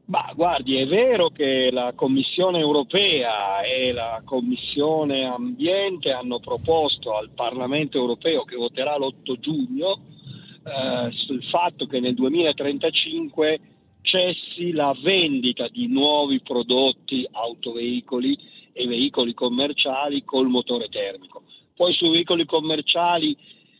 Ma 0.06 0.30
guardi, 0.34 0.76
è 0.76 0.86
vero 0.86 1.30
che 1.30 1.70
la 1.72 1.92
Commissione 1.94 2.58
europea 2.58 3.62
e 3.62 3.90
la 3.92 4.20
Commissione 4.22 5.24
Ambiente 5.24 6.10
hanno 6.10 6.40
proposto 6.40 7.16
al 7.16 7.30
Parlamento 7.30 7.96
europeo, 7.96 8.44
che 8.44 8.56
voterà 8.56 8.98
l'8 8.98 9.38
giugno, 9.40 10.00
eh, 10.62 11.10
sul 11.10 11.42
fatto 11.44 11.86
che 11.86 12.00
nel 12.00 12.14
2035 12.14 13.60
cessi 14.02 14.72
la 14.72 14.94
vendita 15.02 15.68
di 15.68 15.86
nuovi 15.88 16.42
prodotti 16.42 17.26
autoveicoli 17.30 18.38
e 18.72 18.86
veicoli 18.86 19.32
commerciali 19.32 20.22
col 20.22 20.48
motore 20.48 20.88
termico. 20.90 21.44
Poi 21.74 21.94
sui 21.94 22.10
veicoli 22.10 22.44
commerciali 22.44 23.34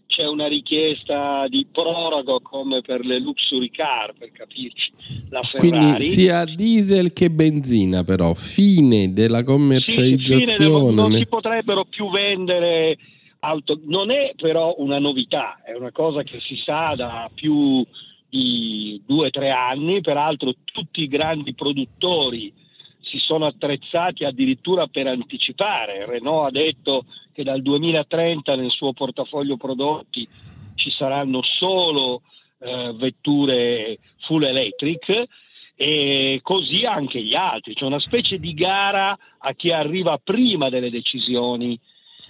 c'è 0.07 0.27
una 0.27 0.47
richiesta 0.47 1.47
di 1.49 1.67
prorogo 1.71 2.41
come 2.41 2.81
per 2.83 3.05
le 3.05 3.19
luxury 3.19 3.71
car, 3.71 4.15
per 4.17 4.31
capirci, 4.33 4.93
la 5.31 5.43
Ferrari. 5.43 5.69
Quindi 5.69 6.03
sia 6.05 6.45
diesel 6.45 7.13
che 7.13 7.31
benzina 7.31 8.05
però, 8.05 8.35
fine 8.35 9.13
della 9.13 9.43
commercializzazione. 9.43 10.47
Sì, 10.47 10.63
fine 10.63 10.93
non 10.93 11.13
si 11.13 11.27
potrebbero 11.27 11.85
più 11.85 12.11
vendere 12.11 12.97
auto, 13.41 13.81
non 13.87 14.11
è 14.11 14.33
però 14.37 14.75
una 14.79 14.99
novità, 14.99 15.61
è 15.65 15.75
una 15.75 15.93
cosa 15.93 16.23
che 16.23 16.39
si 16.41 16.57
sa 16.65 16.95
da 16.95 17.31
più 17.33 17.85
di 18.29 19.01
due 19.07 19.27
o 19.27 19.31
tre 19.31 19.51
anni, 19.51 20.01
peraltro 20.01 20.55
tutti 20.65 21.03
i 21.03 21.09
grandi 21.09 21.55
produttori 21.55 22.53
si 23.15 23.21
sono 23.21 23.47
attrezzati 23.47 24.25
addirittura 24.25 24.89
per 24.89 25.07
anticipare. 25.07 26.05
Renault 26.05 26.49
ha 26.49 26.51
detto 26.51 27.05
che 27.33 27.45
dal 27.45 27.63
2030 27.63 28.57
nel 28.57 28.71
suo 28.71 28.93
portafoglio 28.93 29.57
prodotti 29.57 30.27
ci 30.75 30.91
saranno 30.91 31.41
solo 31.43 32.23
eh, 32.59 32.93
vetture 32.97 33.99
full 34.27 34.43
electric 34.43 35.29
e 35.77 36.41
così 36.43 36.85
anche 36.85 37.23
gli 37.23 37.37
altri. 37.37 37.75
C'è 37.75 37.85
una 37.85 38.01
specie 38.01 38.39
di 38.39 38.53
gara 38.53 39.17
a 39.39 39.53
chi 39.53 39.71
arriva 39.71 40.19
prima 40.19 40.69
delle 40.69 40.91
decisioni 40.91 41.79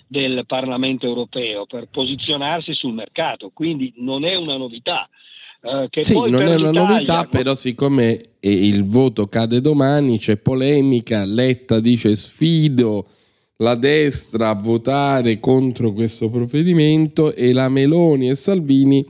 del 0.06 0.44
Parlamento 0.46 1.06
europeo 1.06 1.64
per 1.64 1.88
posizionarsi 1.90 2.74
sul 2.74 2.92
mercato, 2.92 3.50
quindi 3.54 3.94
non 3.96 4.26
è 4.26 4.34
una 4.34 4.58
novità. 4.58 5.08
Eh, 5.64 5.86
che 5.88 6.04
sì, 6.04 6.12
non 6.12 6.42
è 6.42 6.54
una 6.56 6.70
novità, 6.70 7.24
però 7.24 7.54
siccome 7.54 8.32
il 8.40 8.84
voto 8.84 9.28
cade 9.28 9.62
domani, 9.62 10.18
c'è 10.18 10.36
polemica, 10.36 11.24
Letta 11.24 11.80
dice 11.80 12.14
sfido 12.14 13.06
la 13.58 13.74
destra 13.74 14.50
a 14.50 14.54
votare 14.54 15.40
contro 15.40 15.92
questo 15.92 16.28
provvedimento 16.28 17.32
e 17.32 17.54
la 17.54 17.70
Meloni 17.70 18.28
e 18.28 18.34
Salvini 18.34 19.06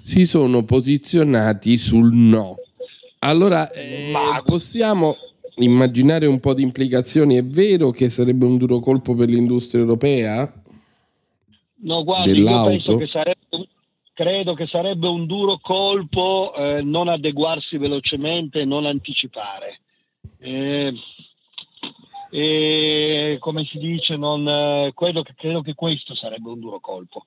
si 0.00 0.24
sono 0.26 0.62
posizionati 0.62 1.76
sul 1.76 2.14
no. 2.14 2.58
Allora 3.20 3.72
eh, 3.72 4.12
possiamo 4.44 5.16
immaginare 5.56 6.26
un 6.26 6.38
po' 6.38 6.54
di 6.54 6.62
implicazioni. 6.62 7.34
È 7.34 7.42
vero 7.42 7.90
che 7.90 8.10
sarebbe 8.10 8.44
un 8.44 8.58
duro 8.58 8.78
colpo 8.78 9.16
per 9.16 9.28
l'industria 9.28 9.80
europea? 9.80 10.52
No, 11.78 12.04
guardi, 12.04 12.32
dell'auto? 12.32 12.70
io 12.70 12.76
penso 12.76 12.96
che 12.98 13.06
sarebbe 13.06 13.68
credo 14.16 14.54
che 14.54 14.66
sarebbe 14.66 15.08
un 15.08 15.26
duro 15.26 15.58
colpo 15.60 16.54
eh, 16.54 16.80
non 16.80 17.08
adeguarsi 17.08 17.76
velocemente 17.76 18.60
e 18.60 18.64
non 18.64 18.86
anticipare. 18.86 19.80
Eh, 20.38 20.90
e, 22.30 23.36
come 23.38 23.66
si 23.66 23.76
dice, 23.76 24.16
non, 24.16 24.48
eh, 24.48 24.92
credo, 24.94 25.20
che, 25.20 25.34
credo 25.36 25.60
che 25.60 25.74
questo 25.74 26.14
sarebbe 26.14 26.48
un 26.48 26.60
duro 26.60 26.80
colpo, 26.80 27.26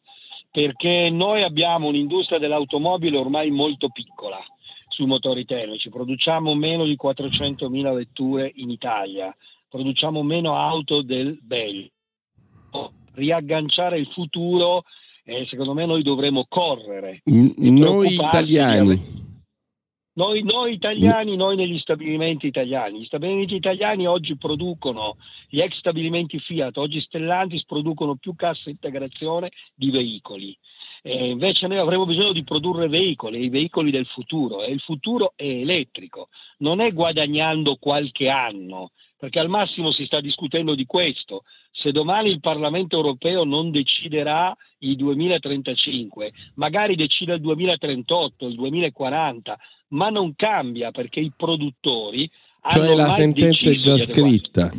perché 0.50 1.12
noi 1.12 1.44
abbiamo 1.44 1.90
un'industria 1.90 2.40
dell'automobile 2.40 3.20
ormai 3.20 3.52
molto 3.52 3.90
piccola 3.90 4.40
sui 4.88 5.06
motori 5.06 5.46
termici, 5.46 5.92
produciamo 5.92 6.56
meno 6.56 6.86
di 6.86 6.98
400.000 7.00 7.94
vetture 7.94 8.52
in 8.56 8.72
Italia, 8.72 9.32
produciamo 9.70 10.24
meno 10.24 10.56
auto 10.56 11.04
del 11.04 11.38
Belgio. 11.40 11.92
Riagganciare 13.14 14.00
il 14.00 14.08
futuro 14.08 14.86
eh, 15.30 15.46
secondo 15.48 15.74
me 15.74 15.86
noi 15.86 16.02
dovremo 16.02 16.46
correre. 16.48 17.22
Noi 17.24 18.14
italiani. 18.14 19.28
Noi, 20.14 20.44
noi, 20.44 20.74
italiani, 20.74 21.38
noi 21.38 21.56
negli 21.56 21.78
stabilimenti 21.80 22.48
italiani. 22.48 23.00
Gli 23.00 23.06
stabilimenti 23.06 23.56
italiani 23.56 24.06
oggi 24.06 24.36
producono, 24.36 25.16
gli 25.48 25.62
ex 25.62 25.78
stabilimenti 25.78 26.40
Fiat, 26.40 26.76
oggi 26.78 27.00
Stellantis 27.00 27.64
producono 27.64 28.16
più 28.16 28.36
cassa 28.36 28.70
integrazione 28.70 29.52
di 29.74 29.92
veicoli. 29.92 30.58
Eh, 31.04 31.30
invece 31.30 31.68
noi 31.68 31.78
avremo 31.78 32.06
bisogno 32.06 32.34
di 32.34 32.44
produrre 32.44 32.90
veicoli, 32.90 33.46
i 33.46 33.50
veicoli 33.50 33.92
del 33.92 34.08
futuro 34.08 34.64
e 34.64 34.74
il 34.74 34.82
futuro 34.82 35.32
è 35.38 35.46
elettrico, 35.46 36.28
non 36.58 36.82
è 36.82 36.92
guadagnando 36.92 37.78
qualche 37.78 38.28
anno, 38.28 38.92
perché 39.20 39.40
al 39.40 39.50
massimo 39.50 39.92
si 39.92 40.06
sta 40.06 40.22
discutendo 40.22 40.76
di 40.76 40.86
questo, 40.86 41.44
se 41.72 41.92
domani 41.92 42.30
il 42.30 42.40
Parlamento 42.40 42.96
europeo 42.96 43.44
non 43.44 43.70
deciderà 43.70 44.56
il 44.80 44.96
2035, 44.96 46.32
magari 46.56 46.96
decide 46.96 47.34
il 47.34 47.42
2038, 47.42 48.48
il 48.48 48.56
2040, 48.56 49.60
ma 49.90 50.10
non 50.10 50.34
cambia 50.36 50.92
perché 50.92 51.20
i 51.20 51.34
produttori 51.36 52.30
cioè 52.68 52.94
la 52.96 53.12
sentenza 53.12 53.70
è 53.70 53.76
già 53.76 53.98
scritta. 53.98 54.72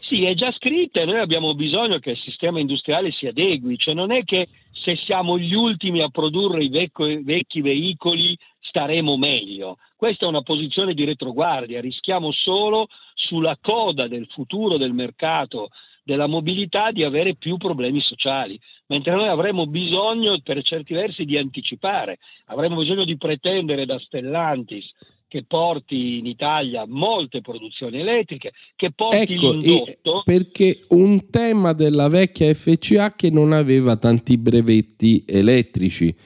Sì, 0.00 0.24
è 0.24 0.34
già 0.34 0.50
scritta 0.52 1.00
e 1.00 1.04
noi 1.04 1.18
abbiamo 1.18 1.54
bisogno 1.54 1.98
che 1.98 2.12
il 2.12 2.20
sistema 2.24 2.60
industriale 2.60 3.10
si 3.12 3.26
adegui, 3.26 3.76
cioè 3.76 3.94
non 3.94 4.10
è 4.10 4.24
che 4.24 4.48
se 4.72 4.96
siamo 5.04 5.38
gli 5.38 5.52
ultimi 5.54 6.00
a 6.02 6.08
produrre 6.08 6.64
i 6.64 6.70
vecchi 6.70 7.60
veicoli 7.60 8.36
staremo 8.68 9.16
meglio. 9.16 9.78
Questa 9.96 10.26
è 10.26 10.28
una 10.28 10.42
posizione 10.42 10.94
di 10.94 11.04
retroguardia, 11.04 11.80
rischiamo 11.80 12.30
solo 12.32 12.88
sulla 13.14 13.58
coda 13.60 14.06
del 14.06 14.26
futuro 14.30 14.76
del 14.76 14.92
mercato 14.92 15.70
della 16.02 16.26
mobilità 16.26 16.90
di 16.90 17.04
avere 17.04 17.34
più 17.34 17.58
problemi 17.58 18.00
sociali, 18.00 18.58
mentre 18.86 19.14
noi 19.14 19.28
avremo 19.28 19.66
bisogno 19.66 20.40
per 20.42 20.62
certi 20.62 20.94
versi 20.94 21.24
di 21.24 21.36
anticipare, 21.36 22.18
avremo 22.46 22.76
bisogno 22.76 23.04
di 23.04 23.18
pretendere 23.18 23.84
da 23.84 23.98
Stellantis, 23.98 24.90
che 25.28 25.44
porti 25.46 26.16
in 26.16 26.24
Italia 26.24 26.84
molte 26.86 27.42
produzioni 27.42 28.00
elettriche, 28.00 28.52
che 28.74 28.90
porti 28.92 29.34
ecco, 29.34 29.52
l'indotto. 29.52 30.22
Perché 30.24 30.86
un 30.88 31.28
tema 31.28 31.74
della 31.74 32.08
vecchia 32.08 32.52
FCA 32.54 33.14
che 33.14 33.30
non 33.30 33.52
aveva 33.52 33.96
tanti 33.96 34.38
brevetti 34.38 35.22
elettrici, 35.26 36.16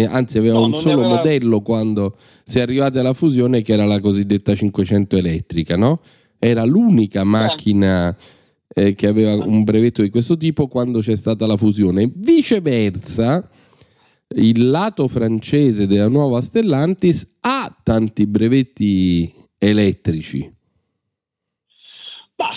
anzi 0.00 0.38
aveva 0.38 0.58
no, 0.58 0.66
un 0.66 0.74
solo 0.74 1.00
aveva... 1.00 1.16
modello 1.16 1.60
quando 1.60 2.16
si 2.44 2.58
è 2.58 2.62
arrivati 2.62 2.98
alla 2.98 3.12
fusione 3.12 3.62
che 3.62 3.74
era 3.74 3.84
la 3.84 4.00
cosiddetta 4.00 4.54
500 4.54 5.16
elettrica, 5.16 5.76
no? 5.76 6.00
Era 6.38 6.64
l'unica 6.64 7.24
macchina 7.24 8.16
eh, 8.74 8.94
che 8.94 9.06
aveva 9.06 9.34
un 9.34 9.64
brevetto 9.64 10.02
di 10.02 10.10
questo 10.10 10.36
tipo 10.36 10.66
quando 10.66 11.00
c'è 11.00 11.14
stata 11.14 11.46
la 11.46 11.56
fusione. 11.56 12.10
Viceversa, 12.12 13.48
il 14.36 14.70
lato 14.70 15.08
francese 15.08 15.86
della 15.86 16.08
nuova 16.08 16.40
Stellantis 16.40 17.36
ha 17.40 17.76
tanti 17.82 18.26
brevetti 18.26 19.32
elettrici. 19.58 20.50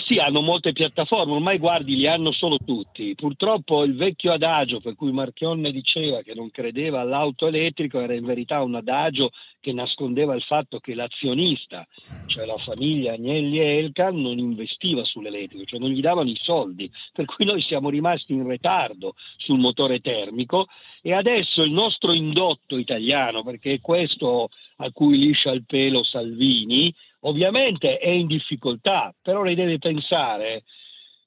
Sì, 0.06 0.18
hanno 0.18 0.40
molte 0.40 0.72
piattaforme, 0.72 1.32
ormai 1.32 1.58
guardi, 1.58 1.96
li 1.96 2.06
hanno 2.06 2.30
solo 2.30 2.58
tutti. 2.64 3.16
Purtroppo 3.16 3.82
il 3.82 3.96
vecchio 3.96 4.32
adagio 4.32 4.78
per 4.78 4.94
cui 4.94 5.10
Marchionne 5.10 5.72
diceva 5.72 6.22
che 6.22 6.32
non 6.32 6.52
credeva 6.52 7.00
all'auto 7.00 7.48
elettrico 7.48 7.98
era 7.98 8.14
in 8.14 8.24
verità 8.24 8.62
un 8.62 8.76
adagio 8.76 9.30
che 9.58 9.72
nascondeva 9.72 10.36
il 10.36 10.42
fatto 10.42 10.78
che 10.78 10.94
l'azionista, 10.94 11.84
cioè 12.26 12.46
la 12.46 12.56
famiglia 12.58 13.14
Agnelli 13.14 13.58
e 13.58 13.78
Elkan, 13.78 14.20
non 14.20 14.38
investiva 14.38 15.02
sull'elettrico, 15.02 15.64
cioè 15.64 15.80
non 15.80 15.90
gli 15.90 16.00
davano 16.00 16.30
i 16.30 16.38
soldi, 16.40 16.88
per 17.12 17.24
cui 17.24 17.44
noi 17.44 17.60
siamo 17.62 17.90
rimasti 17.90 18.32
in 18.32 18.48
ritardo 18.48 19.14
sul 19.38 19.58
motore 19.58 19.98
termico 19.98 20.68
e 21.02 21.14
adesso 21.14 21.62
il 21.62 21.72
nostro 21.72 22.12
indotto 22.12 22.76
italiano, 22.76 23.42
perché 23.42 23.72
è 23.72 23.80
questo 23.80 24.50
a 24.76 24.90
cui 24.92 25.18
liscia 25.18 25.50
il 25.50 25.64
pelo 25.66 26.04
Salvini, 26.04 26.94
ovviamente 27.26 27.98
è 27.98 28.08
in 28.08 28.26
difficoltà, 28.26 29.14
però 29.20 29.42
lei 29.42 29.54
deve 29.54 29.78
pensare 29.78 30.64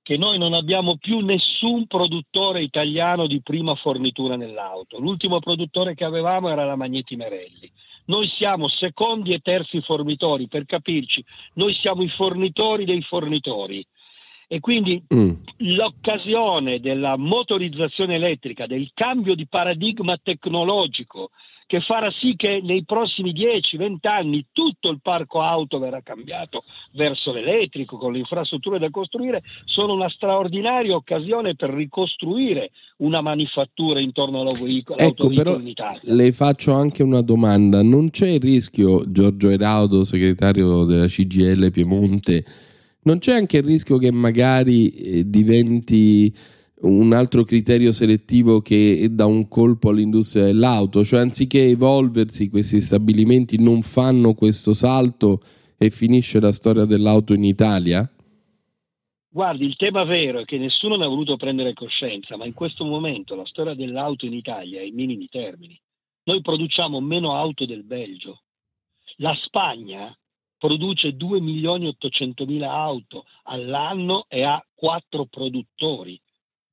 che 0.02 0.18
noi 0.18 0.40
non 0.40 0.54
abbiamo 0.54 0.98
più 0.98 1.20
nessun 1.20 1.86
produttore 1.86 2.64
italiano 2.64 3.28
di 3.28 3.42
prima 3.42 3.76
fornitura 3.76 4.36
nell'auto. 4.36 4.98
L'ultimo 4.98 5.40
produttore 5.40 5.94
che 5.94 6.04
avevamo 6.04 6.50
era 6.50 6.66
la 6.66 6.76
Magneti 6.76 7.16
Merelli. 7.16 7.72
Noi 8.06 8.28
siamo 8.38 8.68
secondi 8.68 9.34
e 9.34 9.40
terzi 9.40 9.82
fornitori, 9.82 10.48
per 10.48 10.66
capirci, 10.66 11.24
noi 11.54 11.76
siamo 11.76 12.02
i 12.02 12.10
fornitori 12.10 12.86
dei 12.86 13.04
fornitori. 13.04 13.86
E 14.52 14.60
quindi 14.60 15.00
mm. 15.14 15.32
l'occasione 15.58 16.80
della 16.80 17.18
motorizzazione 17.18 18.16
elettrica, 18.16 18.66
del 18.66 18.90
cambio 18.96 19.36
di 19.36 19.46
paradigma 19.48 20.18
tecnologico 20.18 21.30
che 21.70 21.82
farà 21.82 22.12
sì 22.20 22.34
che 22.36 22.62
nei 22.64 22.84
prossimi 22.84 23.32
10-20 23.32 23.98
anni 24.08 24.48
tutto 24.52 24.90
il 24.90 25.02
parco 25.04 25.44
auto 25.44 25.78
verrà 25.78 26.02
cambiato 26.02 26.64
verso 26.94 27.32
l'elettrico 27.32 27.98
con 27.98 28.12
le 28.12 28.18
infrastrutture 28.18 28.80
da 28.80 28.90
costruire, 28.90 29.44
sono 29.66 29.94
una 29.94 30.10
straordinaria 30.10 30.96
occasione 30.96 31.54
per 31.56 31.70
ricostruire 31.70 32.72
una 32.98 33.22
manifattura 33.22 34.00
intorno 34.00 34.42
all'autoveicolo 34.42 34.98
ecco, 34.98 35.28
però 35.28 35.60
in 35.60 35.68
Italia. 35.68 36.00
Le 36.02 36.32
faccio 36.32 36.74
anche 36.74 37.04
una 37.04 37.22
domanda, 37.22 37.84
non 37.84 38.10
c'è 38.10 38.30
il 38.30 38.42
rischio, 38.42 39.08
Giorgio 39.08 39.50
Eraudo, 39.50 40.04
segretario 40.04 40.86
della 40.86 41.06
CGL 41.06 41.70
Piemonte, 41.70 42.44
non 43.04 43.20
c'è 43.20 43.34
anche 43.34 43.58
il 43.58 43.64
rischio 43.64 43.98
che 43.98 44.12
magari 44.12 44.90
eh, 44.90 45.24
diventi 45.30 46.34
un 46.82 47.12
altro 47.14 47.44
criterio 47.44 47.92
selettivo 47.92 48.62
che 48.62 49.08
dà 49.12 49.26
un 49.26 49.48
colpo 49.48 49.90
all'industria 49.90 50.46
dell'auto, 50.46 51.04
cioè 51.04 51.20
anziché 51.20 51.66
evolversi 51.66 52.50
questi 52.50 52.82
stabilimenti 52.82 53.62
non 53.62 53.82
fanno 53.82 54.34
questo 54.34 54.74
salto 54.74 55.42
e 55.78 55.90
finisce 55.90 56.40
la 56.40 56.54
storia 56.54 56.86
dell'auto 56.86 57.34
in 57.34 57.44
Italia? 57.44 58.10
Guardi, 59.32 59.66
il 59.66 59.76
tema 59.76 60.04
vero 60.06 60.40
è 60.40 60.46
che 60.46 60.58
nessuno 60.58 60.96
ne 60.96 61.06
ha 61.06 61.08
voluto 61.08 61.38
prendere 61.38 61.74
coscienza, 61.74 62.36
ma 62.36 62.46
in 62.46 62.54
questo 62.54 62.84
momento 62.84 63.36
la 63.36 63.46
storia 63.46 63.76
dell'auto 63.76 64.26
in 64.26 64.34
Italia 64.34 64.80
è 64.80 64.84
ai 64.84 64.92
minimi 64.92 65.28
termini. 65.28 65.80
Noi 66.24 66.42
produciamo 66.42 67.00
meno 67.00 67.36
auto 67.36 67.66
del 67.66 67.84
Belgio. 67.84 68.42
La 69.18 69.36
Spagna 69.46 70.16
produce 70.60 71.16
2 71.16 71.40
milioni 71.40 71.86
e 71.86 71.90
800 71.90 72.46
mila 72.46 72.72
auto 72.72 73.26
all'anno 73.44 74.26
e 74.28 74.44
ha 74.44 74.64
quattro 74.76 75.26
produttori 75.26 76.20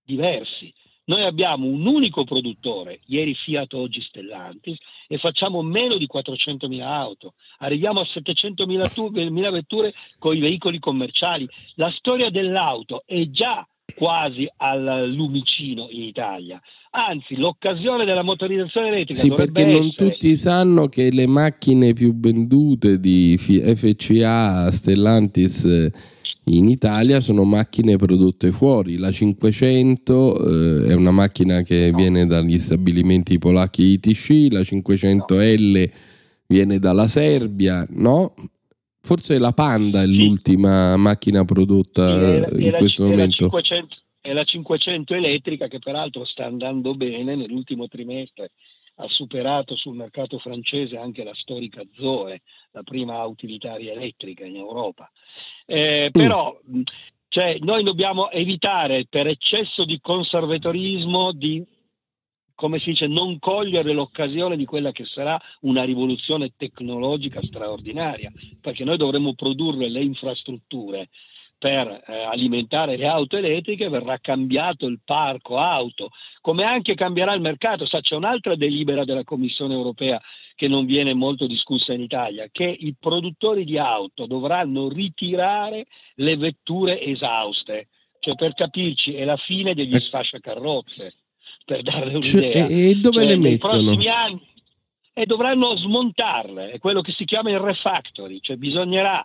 diversi. 0.02 0.72
Noi 1.04 1.22
abbiamo 1.22 1.66
un 1.66 1.86
unico 1.86 2.24
produttore, 2.24 3.00
ieri 3.06 3.32
Fiat, 3.34 3.72
oggi 3.74 4.02
Stellantis, 4.02 4.76
e 5.06 5.18
facciamo 5.18 5.62
meno 5.62 5.98
di 5.98 6.08
400.000 6.12 6.80
auto. 6.80 7.34
Arriviamo 7.58 8.00
a 8.00 8.06
700.000 8.12 9.50
vetture 9.52 9.94
con 10.18 10.36
i 10.36 10.40
veicoli 10.40 10.80
commerciali. 10.80 11.48
La 11.74 11.92
storia 11.92 12.28
dell'auto 12.30 13.04
è 13.06 13.24
già 13.30 13.64
quasi 13.96 14.48
al 14.58 15.10
lumicino 15.10 15.88
in 15.90 16.02
Italia. 16.02 16.60
Anzi, 16.90 17.36
l'occasione 17.36 18.04
della 18.04 18.22
motorizzazione 18.22 18.88
elettrica 18.88 19.18
Sì, 19.18 19.28
perché 19.32 19.62
essere... 19.62 19.78
non 19.78 19.94
tutti 19.94 20.36
sanno 20.36 20.88
che 20.88 21.10
le 21.10 21.26
macchine 21.26 21.92
più 21.92 22.18
vendute 22.18 23.00
di 23.00 23.36
FCA, 23.38 24.70
Stellantis 24.70 25.90
in 26.48 26.68
Italia 26.68 27.20
sono 27.20 27.44
macchine 27.44 27.96
prodotte 27.96 28.52
fuori. 28.52 28.98
La 28.98 29.10
500 29.10 30.38
eh, 30.38 30.86
è 30.88 30.94
una 30.94 31.10
macchina 31.10 31.62
che 31.62 31.90
no. 31.90 31.96
viene 31.96 32.26
dagli 32.26 32.58
stabilimenti 32.58 33.38
polacchi 33.38 33.82
ITC, 33.82 34.52
la 34.52 34.60
500L 34.60 35.80
no. 35.80 35.92
viene 36.46 36.78
dalla 36.78 37.08
Serbia, 37.08 37.84
no? 37.90 38.34
Forse 39.06 39.38
la 39.38 39.52
Panda 39.52 40.02
è 40.02 40.06
sì. 40.06 40.16
l'ultima 40.16 40.96
macchina 40.96 41.44
prodotta 41.44 42.48
sì, 42.48 42.64
in 42.64 42.70
la, 42.72 42.78
questo 42.78 43.04
momento. 43.04 43.44
La 43.44 43.60
500, 43.62 43.96
è 44.20 44.32
la 44.32 44.42
500 44.42 45.14
elettrica 45.14 45.68
che 45.68 45.78
peraltro 45.78 46.24
sta 46.24 46.44
andando 46.44 46.92
bene 46.94 47.36
nell'ultimo 47.36 47.86
trimestre 47.86 48.50
ha 48.96 49.06
superato 49.08 49.76
sul 49.76 49.94
mercato 49.94 50.38
francese 50.38 50.96
anche 50.96 51.22
la 51.22 51.34
storica 51.34 51.82
Zoe, 51.94 52.42
la 52.72 52.82
prima 52.82 53.24
utilitaria 53.26 53.92
elettrica 53.92 54.44
in 54.44 54.56
Europa. 54.56 55.08
Eh, 55.66 56.08
però 56.10 56.58
cioè, 57.28 57.58
noi 57.60 57.84
dobbiamo 57.84 58.30
evitare 58.30 59.06
per 59.08 59.28
eccesso 59.28 59.84
di 59.84 60.00
conservatorismo 60.00 61.30
di 61.32 61.64
come 62.56 62.80
si 62.80 62.90
dice, 62.90 63.06
non 63.06 63.38
cogliere 63.38 63.92
l'occasione 63.92 64.56
di 64.56 64.64
quella 64.64 64.90
che 64.90 65.04
sarà 65.04 65.40
una 65.60 65.84
rivoluzione 65.84 66.52
tecnologica 66.56 67.40
straordinaria, 67.42 68.32
perché 68.60 68.82
noi 68.82 68.96
dovremo 68.96 69.34
produrre 69.34 69.88
le 69.88 70.02
infrastrutture 70.02 71.08
per 71.58 72.02
eh, 72.06 72.22
alimentare 72.22 72.96
le 72.96 73.06
auto 73.06 73.36
elettriche, 73.36 73.88
verrà 73.88 74.18
cambiato 74.18 74.86
il 74.86 75.00
parco 75.04 75.58
auto, 75.58 76.10
come 76.40 76.64
anche 76.64 76.94
cambierà 76.94 77.34
il 77.34 77.40
mercato. 77.40 77.86
Sa, 77.86 78.00
c'è 78.00 78.14
un'altra 78.14 78.56
delibera 78.56 79.04
della 79.04 79.24
Commissione 79.24 79.74
europea 79.74 80.20
che 80.54 80.68
non 80.68 80.86
viene 80.86 81.12
molto 81.12 81.46
discussa 81.46 81.92
in 81.92 82.00
Italia, 82.00 82.48
che 82.50 82.64
i 82.64 82.94
produttori 82.98 83.64
di 83.64 83.78
auto 83.78 84.26
dovranno 84.26 84.88
ritirare 84.88 85.86
le 86.14 86.36
vetture 86.36 87.00
esauste. 87.00 87.88
Cioè, 88.18 88.34
per 88.34 88.54
capirci, 88.54 89.14
è 89.14 89.24
la 89.24 89.36
fine 89.36 89.74
degli 89.74 89.94
eh. 89.94 90.00
sfasciacarrozze, 90.00 91.14
per 91.66 91.82
darle 91.82 92.20
cioè, 92.20 92.40
un'idea. 92.40 92.66
Cioè, 92.66 92.74
e 92.74 92.94
dove 92.94 93.16
cioè, 93.16 93.26
le 93.26 93.36
mettono? 93.36 93.90
Anni, 93.90 94.40
e 95.12 95.26
dovranno 95.26 95.76
smontarle, 95.76 96.70
è 96.70 96.78
quello 96.78 97.00
che 97.02 97.12
si 97.12 97.24
chiama 97.24 97.50
il 97.50 97.58
refactory, 97.58 98.38
cioè 98.40 98.56
bisognerà 98.56 99.24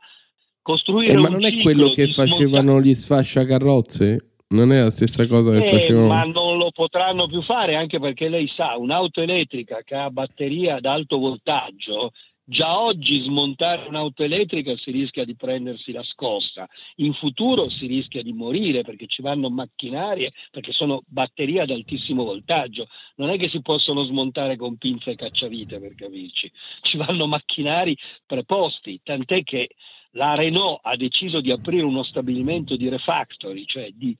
costruire 0.61 1.13
eh, 1.13 1.17
ma 1.17 1.29
non 1.29 1.45
è 1.45 1.57
quello 1.61 1.89
che 1.89 2.07
facevano 2.07 2.71
smonta- 2.71 2.87
gli 2.87 2.93
sfasciacarrozze? 2.95 4.25
Non 4.49 4.73
è 4.73 4.81
la 4.81 4.89
stessa 4.89 5.25
cosa 5.27 5.51
che 5.51 5.67
eh, 5.67 5.69
facevano? 5.69 6.07
Ma 6.07 6.23
non 6.23 6.57
lo 6.57 6.71
potranno 6.71 7.27
più 7.27 7.41
fare 7.41 7.75
anche 7.75 7.99
perché 7.99 8.27
lei 8.27 8.51
sa, 8.53 8.75
un'auto 8.77 9.21
elettrica 9.21 9.81
che 9.83 9.95
ha 9.95 10.09
batteria 10.09 10.75
ad 10.75 10.85
alto 10.85 11.19
voltaggio, 11.19 12.11
già 12.43 12.79
oggi 12.79 13.21
smontare 13.23 13.87
un'auto 13.87 14.23
elettrica 14.23 14.75
si 14.77 14.91
rischia 14.91 15.25
di 15.25 15.35
prendersi 15.35 15.91
la 15.91 16.03
scossa, 16.03 16.67
in 16.95 17.13
futuro 17.13 17.69
si 17.69 17.85
rischia 17.85 18.21
di 18.21 18.33
morire 18.33 18.81
perché 18.81 19.07
ci 19.07 19.21
vanno 19.21 19.49
macchinarie, 19.49 20.31
perché 20.49 20.71
sono 20.71 21.01
batterie 21.07 21.61
ad 21.61 21.69
altissimo 21.69 22.23
voltaggio, 22.23 22.87
non 23.15 23.29
è 23.29 23.37
che 23.37 23.49
si 23.49 23.61
possono 23.61 24.03
smontare 24.03 24.55
con 24.57 24.77
pinze 24.77 25.11
e 25.11 25.15
cacciavite 25.15 25.79
per 25.79 25.95
capirci, 25.95 26.51
ci 26.81 26.97
vanno 26.97 27.27
macchinari 27.27 27.97
preposti, 28.25 28.99
tant'è 29.03 29.43
che 29.43 29.69
la 30.15 30.35
Renault 30.35 30.79
ha 30.83 30.95
deciso 30.97 31.39
di 31.39 31.51
aprire 31.51 31.83
uno 31.83 32.03
stabilimento 32.03 32.75
di 32.75 32.89
refactory, 32.89 33.65
cioè 33.65 33.91
di 33.93 34.17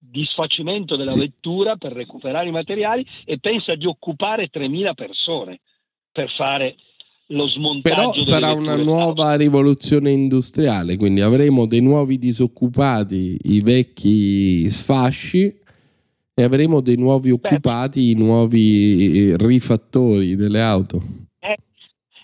disfacimento 0.00 0.96
della 0.96 1.10
sì. 1.10 1.18
vettura 1.18 1.76
per 1.76 1.92
recuperare 1.92 2.48
i 2.48 2.52
materiali 2.52 3.04
e 3.24 3.38
pensa 3.38 3.74
di 3.74 3.84
occupare 3.84 4.48
3.000 4.48 4.94
persone 4.94 5.60
per 6.12 6.30
fare 6.30 6.76
lo 7.28 7.48
smontaggio. 7.48 7.94
Però 7.94 8.12
sarà 8.20 8.52
una 8.52 8.76
nuova 8.76 9.34
rivoluzione 9.34 10.10
industriale, 10.10 10.96
quindi 10.96 11.20
avremo 11.20 11.66
dei 11.66 11.80
nuovi 11.80 12.18
disoccupati, 12.18 13.38
i 13.42 13.60
vecchi 13.60 14.68
sfasci 14.70 15.54
e 16.34 16.42
avremo 16.42 16.80
dei 16.80 16.96
nuovi 16.96 17.30
occupati, 17.30 18.00
Beh, 18.00 18.10
i 18.10 18.14
nuovi 18.14 19.36
rifattori 19.36 20.36
delle 20.36 20.60
auto. 20.60 21.02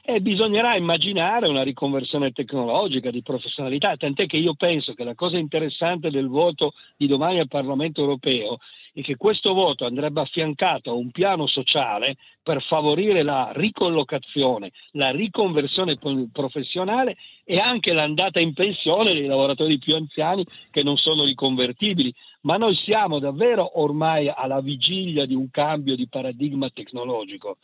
E 0.07 0.21
bisognerà 0.21 0.77
immaginare 0.77 1.49
una 1.49 1.63
riconversione 1.63 2.31
tecnologica 2.33 3.11
di 3.11 3.23
professionalità, 3.23 3.97
tant'è 3.97 4.27
che 4.27 4.37
io 4.37 4.53
penso 4.53 4.93
che 4.93 5.03
la 5.03 5.15
cosa 5.15 5.39
interessante 5.39 6.11
del 6.11 6.29
voto 6.29 6.75
di 6.99 7.07
domani 7.07 7.39
al 7.39 7.49
Parlamento 7.49 8.03
europeo 8.03 8.59
è 8.93 9.01
che 9.01 9.17
questo 9.17 9.55
voto 9.55 9.87
andrebbe 9.87 10.21
affiancato 10.21 10.91
a 10.91 10.95
un 10.95 11.11
piano 11.11 11.47
sociale 11.47 12.17
per 12.43 12.63
favorire 12.63 13.23
la 13.23 13.51
ricollocazione, 13.55 14.73
la 14.93 15.11
riconversione 15.11 15.97
professionale 16.31 17.17
e 17.43 17.59
anche 17.59 17.95
l'andata 17.95 18.41
in 18.41 18.53
pensione 18.53 19.15
dei 19.15 19.25
lavoratori 19.25 19.79
più 19.79 19.95
anziani 19.95 20.45
che 20.71 20.83
non 20.83 20.99
sono 20.99 21.25
riconvertibili. 21.25 22.15
Ma 22.43 22.59
noi 22.59 22.77
siamo 22.77 23.19
davvero 23.19 23.81
ormai 23.81 24.31
alla 24.33 24.61
vigilia 24.61 25.25
di 25.25 25.35
un 25.35 25.49
cambio 25.51 25.97
di 25.97 26.07
paradigma 26.07 26.69
tecnologico 26.69 27.57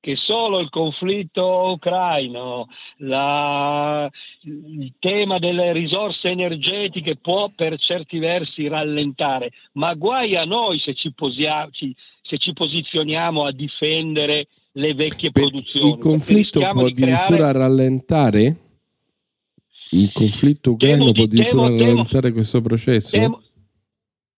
che 0.00 0.16
solo 0.16 0.60
il 0.60 0.70
conflitto 0.70 1.72
ucraino, 1.72 2.68
la, 2.98 4.08
il 4.42 4.92
tema 4.98 5.38
delle 5.38 5.72
risorse 5.72 6.28
energetiche 6.28 7.16
può 7.16 7.50
per 7.54 7.78
certi 7.78 8.18
versi 8.18 8.68
rallentare, 8.68 9.50
ma 9.72 9.94
guai 9.94 10.36
a 10.36 10.44
noi 10.44 10.78
se 10.78 10.94
ci, 10.94 11.12
posia, 11.12 11.68
se 11.72 12.38
ci 12.38 12.52
posizioniamo 12.52 13.44
a 13.44 13.52
difendere 13.52 14.46
le 14.72 14.94
vecchie 14.94 15.30
per 15.30 15.48
produzioni. 15.48 15.90
Il 15.90 15.98
conflitto 15.98 16.60
può 16.60 16.86
addirittura 16.86 17.26
creare... 17.26 17.58
rallentare? 17.58 18.56
Il 19.90 20.12
conflitto 20.12 20.72
ucraino 20.72 21.12
può 21.12 21.24
addirittura 21.24 21.66
temo, 21.66 21.78
rallentare 21.78 22.20
temo, 22.20 22.34
questo 22.34 22.60
processo? 22.60 23.40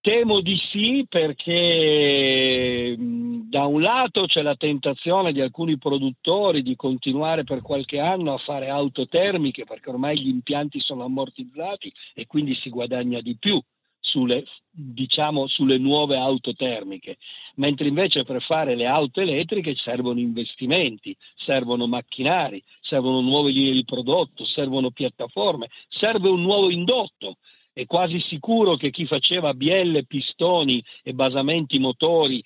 Temo, 0.08 0.40
di 0.40 0.56
sì 0.70 1.04
perché 1.06 2.96
da 2.98 3.66
un 3.66 3.82
lato 3.82 4.24
c'è 4.24 4.40
la 4.40 4.56
tentazione 4.56 5.34
di 5.34 5.42
alcuni 5.42 5.76
produttori 5.76 6.62
di 6.62 6.76
continuare 6.76 7.44
per 7.44 7.60
qualche 7.60 7.98
anno 7.98 8.32
a 8.32 8.38
fare 8.38 8.70
auto 8.70 9.06
termiche 9.06 9.64
perché 9.66 9.90
ormai 9.90 10.18
gli 10.18 10.28
impianti 10.28 10.80
sono 10.80 11.04
ammortizzati 11.04 11.92
e 12.14 12.26
quindi 12.26 12.54
si 12.54 12.70
guadagna 12.70 13.20
di 13.20 13.36
più 13.38 13.60
sulle, 14.00 14.44
diciamo, 14.70 15.46
sulle 15.46 15.76
nuove 15.76 16.16
auto 16.16 16.54
termiche, 16.54 17.18
mentre 17.56 17.88
invece 17.88 18.24
per 18.24 18.40
fare 18.40 18.76
le 18.76 18.86
auto 18.86 19.20
elettriche 19.20 19.74
servono 19.74 20.20
investimenti, 20.20 21.14
servono 21.44 21.86
macchinari, 21.86 22.64
servono 22.80 23.20
nuove 23.20 23.50
linee 23.50 23.72
di 23.72 23.84
prodotto, 23.84 24.46
servono 24.46 24.90
piattaforme, 24.90 25.68
serve 25.86 26.30
un 26.30 26.40
nuovo 26.40 26.70
indotto 26.70 27.36
è 27.78 27.86
quasi 27.86 28.20
sicuro 28.26 28.74
che 28.74 28.90
chi 28.90 29.06
faceva 29.06 29.54
bielle, 29.54 30.04
pistoni 30.04 30.82
e 31.04 31.12
basamenti 31.12 31.78
motori 31.78 32.42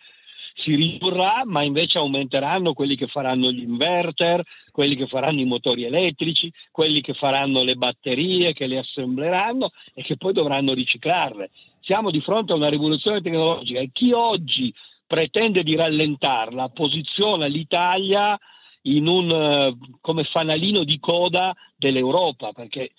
si 0.57 0.75
ridurrà, 0.75 1.41
ma 1.47 1.63
invece 1.63 1.97
aumenteranno 1.97 2.75
quelli 2.75 2.97
che 2.97 3.07
faranno 3.07 3.51
gli 3.51 3.63
inverter, 3.63 4.43
quelli 4.71 4.95
che 4.95 5.07
faranno 5.07 5.41
i 5.41 5.47
motori 5.47 5.85
elettrici, 5.85 6.53
quelli 6.71 7.01
che 7.01 7.15
faranno 7.15 7.63
le 7.63 7.77
batterie, 7.77 8.53
che 8.53 8.67
le 8.67 8.77
assembleranno 8.77 9.71
e 9.95 10.03
che 10.03 10.19
poi 10.19 10.35
dovranno 10.35 10.75
riciclarle. 10.75 11.49
Siamo 11.81 12.11
di 12.11 12.21
fronte 12.21 12.53
a 12.53 12.57
una 12.57 12.69
rivoluzione 12.69 13.23
tecnologica 13.23 13.81
e 13.81 13.89
chi 13.91 14.13
oggi 14.13 14.71
pretende 15.07 15.63
di 15.63 15.75
rallentarla 15.75 16.69
posiziona 16.69 17.47
l'Italia 17.47 18.39
in 18.83 19.07
un, 19.07 19.31
eh, 19.31 19.97
come 20.03 20.25
fanalino 20.25 20.85
di 20.85 20.99
coda 20.99 21.55
dell'Europa, 21.75 22.53
perché 22.53 22.91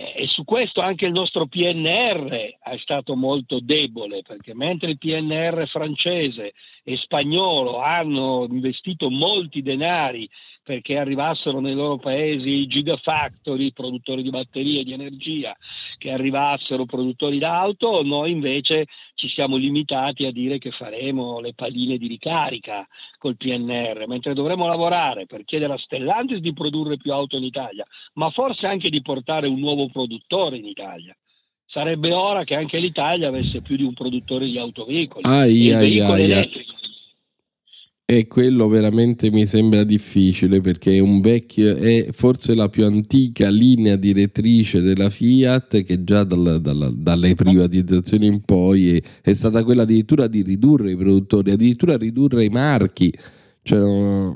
e 0.00 0.26
su 0.28 0.44
questo 0.44 0.80
anche 0.80 1.04
il 1.04 1.12
nostro 1.12 1.46
PNR 1.46 2.56
è 2.58 2.78
stato 2.78 3.14
molto 3.16 3.60
debole, 3.60 4.22
perché 4.22 4.54
mentre 4.54 4.92
il 4.92 4.98
PNR 4.98 5.68
francese 5.68 6.54
e 6.82 6.96
spagnolo 6.96 7.80
hanno 7.80 8.46
investito 8.48 9.10
molti 9.10 9.60
denari 9.60 10.26
perché 10.62 10.98
arrivassero 10.98 11.60
nei 11.60 11.74
loro 11.74 11.96
paesi 11.96 12.48
i 12.48 12.66
gigafactory, 12.66 13.72
produttori 13.72 14.22
di 14.22 14.30
batterie, 14.30 14.84
di 14.84 14.92
energia, 14.92 15.56
che 15.98 16.10
arrivassero 16.10 16.84
produttori 16.84 17.38
d'auto, 17.38 18.02
noi 18.02 18.30
invece 18.30 18.86
ci 19.14 19.28
siamo 19.28 19.56
limitati 19.56 20.26
a 20.26 20.32
dire 20.32 20.58
che 20.58 20.70
faremo 20.70 21.40
le 21.40 21.54
palline 21.54 21.98
di 21.98 22.06
ricarica 22.06 22.86
col 23.18 23.36
PNR, 23.36 24.04
mentre 24.06 24.34
dovremmo 24.34 24.66
lavorare 24.66 25.26
per 25.26 25.44
chiedere 25.44 25.74
a 25.74 25.78
Stellantis 25.78 26.38
di 26.38 26.52
produrre 26.52 26.96
più 26.96 27.12
auto 27.12 27.36
in 27.36 27.44
Italia, 27.44 27.86
ma 28.14 28.30
forse 28.30 28.66
anche 28.66 28.90
di 28.90 29.02
portare 29.02 29.46
un 29.46 29.58
nuovo 29.58 29.88
produttore 29.88 30.56
in 30.56 30.66
Italia. 30.66 31.14
Sarebbe 31.66 32.12
ora 32.12 32.42
che 32.44 32.56
anche 32.56 32.78
l'Italia 32.78 33.28
avesse 33.28 33.60
più 33.60 33.76
di 33.76 33.84
un 33.84 33.94
produttore 33.94 34.46
di 34.46 34.58
autoveicoli. 34.58 35.24
Ai, 35.24 35.72
ai, 35.72 36.00
ai, 36.00 36.32
ai. 36.32 36.50
E 38.12 38.26
quello 38.26 38.66
veramente 38.66 39.30
mi 39.30 39.46
sembra 39.46 39.84
difficile 39.84 40.60
perché 40.60 40.96
è 40.96 40.98
un 40.98 41.20
vecchio, 41.20 41.76
è 41.76 42.08
forse 42.10 42.56
la 42.56 42.68
più 42.68 42.84
antica 42.84 43.48
linea 43.50 43.94
direttrice 43.94 44.80
della 44.80 45.10
Fiat 45.10 45.84
che 45.84 46.02
già 46.02 46.24
dalla, 46.24 46.58
dalla, 46.58 46.90
dalle 46.92 47.36
privatizzazioni 47.36 48.26
in 48.26 48.44
poi 48.44 48.96
è, 48.96 49.02
è, 49.22 49.32
stata 49.32 49.62
quella 49.62 49.82
addirittura 49.82 50.26
di 50.26 50.42
ridurre 50.42 50.90
i 50.90 50.96
produttori, 50.96 51.52
addirittura 51.52 51.96
ridurre 51.96 52.44
i 52.44 52.48
marchi. 52.48 53.16
C'erano 53.62 54.34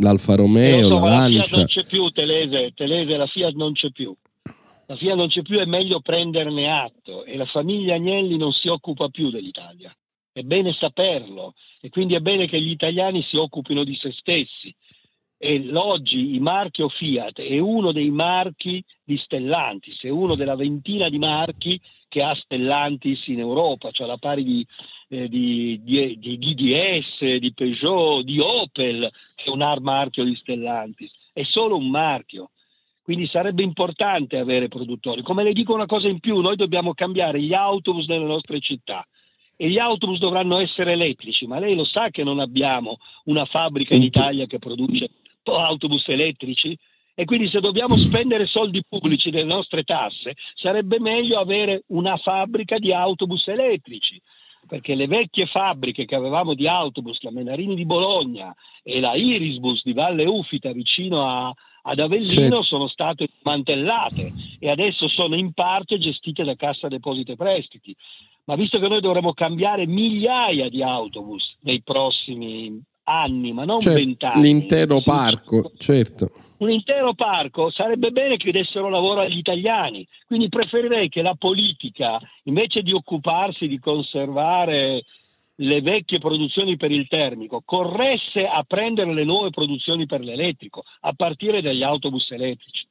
l'Alfa 0.00 0.34
Romeo, 0.34 0.88
so, 0.88 0.94
la 0.94 1.08
Lancia. 1.08 1.38
La 1.38 1.44
Fiat 1.44 1.56
non 1.58 1.66
c'è 1.66 1.84
più, 1.84 2.08
Telese, 2.08 2.72
Telese, 2.74 3.16
la 3.16 3.26
Fiat 3.28 3.54
non 3.54 3.72
c'è 3.74 3.90
più. 3.92 4.12
La 4.86 4.96
Fiat 4.96 5.14
non 5.14 5.28
c'è 5.28 5.42
più, 5.42 5.60
è 5.60 5.64
meglio 5.64 6.00
prenderne 6.00 6.68
atto 6.68 7.24
e 7.24 7.36
la 7.36 7.46
famiglia 7.46 7.94
Agnelli 7.94 8.36
non 8.36 8.50
si 8.50 8.66
occupa 8.66 9.10
più 9.10 9.30
dell'Italia. 9.30 9.94
È 10.34 10.40
bene 10.40 10.72
saperlo 10.72 11.52
e 11.78 11.90
quindi 11.90 12.14
è 12.14 12.20
bene 12.20 12.48
che 12.48 12.58
gli 12.58 12.70
italiani 12.70 13.22
si 13.24 13.36
occupino 13.36 13.84
di 13.84 13.94
se 13.96 14.12
stessi. 14.12 14.74
E 15.36 15.70
oggi 15.74 16.32
il 16.32 16.40
marchio 16.40 16.88
Fiat 16.88 17.40
è 17.40 17.58
uno 17.58 17.92
dei 17.92 18.10
marchi 18.10 18.82
di 19.04 19.18
Stellantis, 19.18 20.00
è 20.00 20.08
uno 20.08 20.34
della 20.34 20.56
ventina 20.56 21.10
di 21.10 21.18
marchi 21.18 21.78
che 22.08 22.22
ha 22.22 22.34
Stellantis 22.34 23.26
in 23.26 23.40
Europa, 23.40 23.90
cioè 23.90 24.06
alla 24.06 24.16
pari 24.16 24.42
di, 24.42 24.66
eh, 25.08 25.28
di, 25.28 25.80
di, 25.82 26.18
di 26.18 26.38
DDS, 26.38 27.38
di 27.38 27.52
Peugeot, 27.52 28.22
di 28.22 28.38
Opel, 28.38 29.10
che 29.34 29.44
è 29.44 29.50
un 29.50 29.76
marchio 29.80 30.24
di 30.24 30.36
Stellantis. 30.36 31.10
È 31.32 31.42
solo 31.42 31.76
un 31.76 31.90
marchio. 31.90 32.52
Quindi 33.02 33.26
sarebbe 33.26 33.64
importante 33.64 34.38
avere 34.38 34.68
produttori. 34.68 35.22
Come 35.22 35.42
le 35.42 35.52
dico 35.52 35.74
una 35.74 35.86
cosa 35.86 36.08
in 36.08 36.20
più, 36.20 36.40
noi 36.40 36.56
dobbiamo 36.56 36.94
cambiare 36.94 37.42
gli 37.42 37.52
autobus 37.52 38.06
nelle 38.06 38.24
nostre 38.24 38.60
città 38.60 39.06
e 39.62 39.68
gli 39.68 39.78
autobus 39.78 40.18
dovranno 40.18 40.58
essere 40.58 40.94
elettrici, 40.94 41.46
ma 41.46 41.60
lei 41.60 41.76
lo 41.76 41.84
sa 41.84 42.10
che 42.10 42.24
non 42.24 42.40
abbiamo 42.40 42.96
una 43.26 43.44
fabbrica 43.44 43.94
in 43.94 44.02
Italia 44.02 44.46
che 44.46 44.58
produce 44.58 45.08
autobus 45.44 46.08
elettrici? 46.08 46.76
E 47.14 47.24
quindi 47.24 47.48
se 47.48 47.60
dobbiamo 47.60 47.94
spendere 47.94 48.46
soldi 48.46 48.82
pubblici 48.88 49.30
delle 49.30 49.44
nostre 49.44 49.84
tasse, 49.84 50.34
sarebbe 50.56 50.98
meglio 50.98 51.38
avere 51.38 51.84
una 51.88 52.16
fabbrica 52.16 52.78
di 52.78 52.92
autobus 52.92 53.46
elettrici, 53.46 54.20
perché 54.66 54.96
le 54.96 55.06
vecchie 55.06 55.46
fabbriche 55.46 56.06
che 56.06 56.16
avevamo 56.16 56.54
di 56.54 56.66
autobus, 56.66 57.20
la 57.20 57.30
Menarini 57.30 57.76
di 57.76 57.86
Bologna 57.86 58.52
e 58.82 58.98
la 58.98 59.14
Irisbus 59.14 59.84
di 59.84 59.92
Valle 59.92 60.24
Ufita 60.24 60.72
vicino 60.72 61.22
a, 61.24 61.54
ad 61.82 61.98
Avellino 61.98 62.60
C'è... 62.60 62.64
sono 62.64 62.88
state 62.88 63.28
smantellate 63.40 64.32
e 64.58 64.70
adesso 64.70 65.08
sono 65.08 65.36
in 65.36 65.52
parte 65.52 65.98
gestite 65.98 66.44
da 66.44 66.54
Cassa 66.54 66.88
Depositi 66.88 67.32
e 67.32 67.36
Prestiti 67.36 67.96
ma 68.44 68.56
visto 68.56 68.78
che 68.78 68.88
noi 68.88 69.00
dovremo 69.00 69.32
cambiare 69.32 69.86
migliaia 69.86 70.68
di 70.68 70.82
autobus 70.82 71.56
nei 71.60 71.80
prossimi 71.82 72.82
anni, 73.04 73.52
ma 73.52 73.64
non 73.64 73.80
cioè, 73.80 73.94
vent'anni. 73.94 74.42
L'intero 74.42 75.00
parco, 75.02 75.72
certo. 75.78 76.30
Un 76.58 76.70
intero 76.70 77.14
parco 77.14 77.70
sarebbe 77.70 78.10
bene 78.10 78.36
che 78.36 78.52
dessero 78.52 78.88
lavoro 78.88 79.20
agli 79.20 79.38
italiani, 79.38 80.06
quindi 80.26 80.48
preferirei 80.48 81.08
che 81.08 81.20
la 81.22 81.34
politica, 81.34 82.20
invece 82.44 82.82
di 82.82 82.92
occuparsi 82.92 83.66
di 83.66 83.80
conservare 83.80 85.02
le 85.56 85.80
vecchie 85.80 86.18
produzioni 86.18 86.76
per 86.76 86.90
il 86.90 87.06
termico, 87.08 87.62
corresse 87.64 88.46
a 88.46 88.64
prendere 88.66 89.12
le 89.12 89.24
nuove 89.24 89.50
produzioni 89.50 90.06
per 90.06 90.20
l'elettrico, 90.20 90.82
a 91.00 91.12
partire 91.12 91.60
dagli 91.60 91.82
autobus 91.82 92.30
elettrici. 92.30 92.86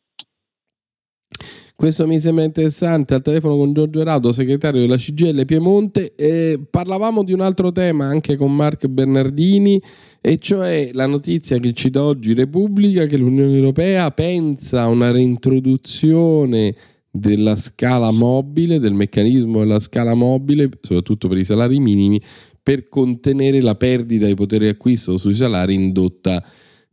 Questo 1.82 2.06
mi 2.06 2.20
sembra 2.20 2.44
interessante. 2.44 3.16
Al 3.16 3.24
telefono 3.24 3.58
con 3.58 3.74
Giorgio 3.74 4.04
Raudo, 4.04 4.32
segretario 4.32 4.82
della 4.82 4.98
CGL 4.98 5.46
Piemonte. 5.46 6.14
Eh, 6.14 6.60
parlavamo 6.70 7.24
di 7.24 7.34
un 7.34 7.42
altro 7.42 7.72
tema 7.72 8.06
anche 8.06 8.38
con 8.38 8.56
Mark 8.56 8.86
Bernardini, 8.86 9.82
e 10.22 10.38
cioè 10.38 10.92
la 10.94 11.08
notizia 11.08 11.58
che 11.58 11.74
ci 11.74 11.90
dà 11.90 12.04
oggi 12.04 12.36
Repubblica 12.36 13.08
che 13.08 13.18
l'Unione 13.18 13.56
Europea 13.56 14.12
pensa 14.12 14.82
a 14.82 14.88
una 14.90 15.10
reintroduzione 15.10 16.76
della 17.10 17.56
scala 17.56 18.12
mobile, 18.12 18.78
del 18.78 18.94
meccanismo 18.94 19.60
della 19.60 19.80
scala 19.80 20.14
mobile, 20.14 20.70
soprattutto 20.82 21.28
per 21.28 21.40
i 21.40 21.44
salari 21.44 21.80
minimi, 21.80 22.22
per 22.64 22.88
contenere 22.88 23.62
la 23.62 23.76
perdita 23.76 24.26
di 24.26 24.36
potere 24.36 24.68
d'acquisto 24.68 25.18
sui 25.18 25.34
salari 25.34 25.74
indotta 25.74 26.44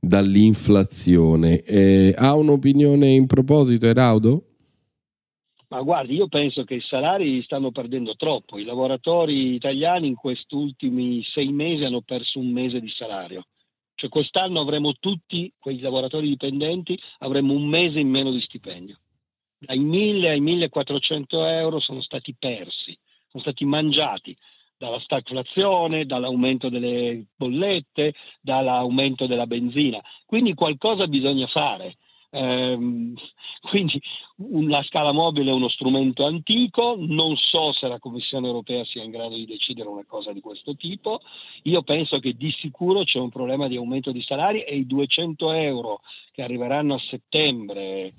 dall'inflazione. 0.00 1.62
Eh, 1.62 2.14
ha 2.16 2.35
un'opinione 2.35 3.11
in 3.11 3.26
proposito, 3.26 3.87
Eraudo? 3.87 4.44
Ma 5.68 5.83
guardi, 5.83 6.14
io 6.14 6.28
penso 6.28 6.64
che 6.64 6.76
i 6.76 6.81
salari 6.81 7.42
stanno 7.42 7.70
perdendo 7.70 8.16
troppo. 8.16 8.57
I 8.57 8.64
lavoratori 8.64 9.54
italiani 9.54 10.07
in 10.07 10.14
questi 10.14 10.54
ultimi 10.54 11.22
sei 11.35 11.52
mesi 11.52 11.85
hanno 11.85 12.00
perso 12.00 12.38
un 12.38 12.50
mese 12.50 12.81
di 12.81 12.88
salario. 12.88 13.44
Cioè 13.94 14.09
quest'anno 14.09 14.61
avremo 14.61 14.94
tutti 14.94 15.52
quei 15.59 15.81
lavoratori 15.81 16.28
dipendenti, 16.28 16.98
avremo 17.18 17.52
un 17.52 17.66
mese 17.66 17.98
in 17.98 18.09
meno 18.09 18.31
di 18.31 18.40
stipendio. 18.40 18.96
Dai 19.59 19.78
1000 19.78 20.31
ai 20.31 20.40
1400 20.40 21.46
euro 21.46 21.81
sono 21.81 22.00
stati 22.00 22.35
persi, 22.38 22.96
sono 23.26 23.42
stati 23.42 23.64
mangiati 23.64 24.35
dalla 24.78 25.00
stagflazione, 25.00 26.06
dall'aumento 26.06 26.68
delle 26.68 27.26
bollette, 27.36 28.14
dall'aumento 28.40 29.26
della 29.26 29.46
benzina. 29.46 30.00
Quindi 30.24 30.54
qualcosa 30.54 31.06
bisogna 31.06 31.46
fare. 31.48 31.96
Ehm, 32.30 33.14
quindi 33.68 34.00
la 34.68 34.82
scala 34.84 35.12
mobile 35.12 35.50
è 35.50 35.54
uno 35.54 35.68
strumento 35.68 36.24
antico, 36.24 36.94
non 36.96 37.36
so 37.36 37.72
se 37.72 37.88
la 37.88 37.98
Commissione 37.98 38.46
europea 38.46 38.84
sia 38.84 39.02
in 39.02 39.10
grado 39.10 39.34
di 39.34 39.46
decidere 39.46 39.88
una 39.88 40.04
cosa 40.06 40.32
di 40.32 40.40
questo 40.40 40.76
tipo. 40.76 41.20
Io 41.64 41.82
penso 41.82 42.18
che 42.18 42.34
di 42.34 42.52
sicuro 42.52 43.02
c'è 43.02 43.18
un 43.18 43.30
problema 43.30 43.66
di 43.66 43.76
aumento 43.76 44.12
di 44.12 44.22
salari 44.22 44.62
e 44.62 44.76
i 44.76 44.86
200 44.86 45.52
euro 45.52 46.00
che 46.32 46.42
arriveranno 46.42 46.94
a 46.94 47.02
settembre 47.10 48.14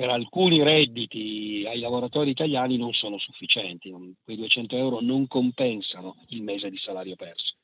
per 0.00 0.08
alcuni 0.08 0.62
redditi 0.62 1.62
ai 1.68 1.78
lavoratori 1.78 2.30
italiani 2.30 2.78
non 2.78 2.94
sono 2.94 3.18
sufficienti, 3.18 3.92
quei 4.24 4.38
200 4.38 4.74
euro 4.74 5.00
non 5.02 5.26
compensano 5.26 6.16
il 6.28 6.42
mese 6.42 6.70
di 6.70 6.78
salario 6.82 7.16
perso. 7.16 7.56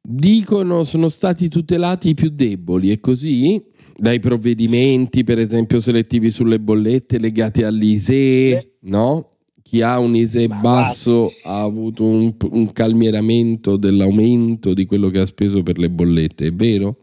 Dicono 0.00 0.84
sono 0.84 1.08
stati 1.08 1.48
tutelati 1.48 2.10
i 2.10 2.14
più 2.14 2.30
deboli, 2.30 2.90
è 2.90 3.00
così? 3.00 3.60
Dai 3.96 4.20
provvedimenti, 4.20 5.24
per 5.24 5.40
esempio, 5.40 5.80
selettivi 5.80 6.30
sulle 6.30 6.60
bollette 6.60 7.18
legati 7.18 7.64
all'ISEE, 7.64 8.76
no? 8.82 9.38
Chi 9.60 9.82
ha 9.82 9.98
un 9.98 10.14
ISEE 10.14 10.46
basso 10.46 11.32
ha 11.42 11.62
avuto 11.62 12.04
un, 12.04 12.32
un 12.48 12.72
calmieramento 12.72 13.76
dell'aumento 13.76 14.72
di 14.72 14.86
quello 14.86 15.08
che 15.08 15.18
ha 15.18 15.26
speso 15.26 15.64
per 15.64 15.78
le 15.78 15.90
bollette, 15.90 16.46
è 16.46 16.52
vero? 16.52 16.99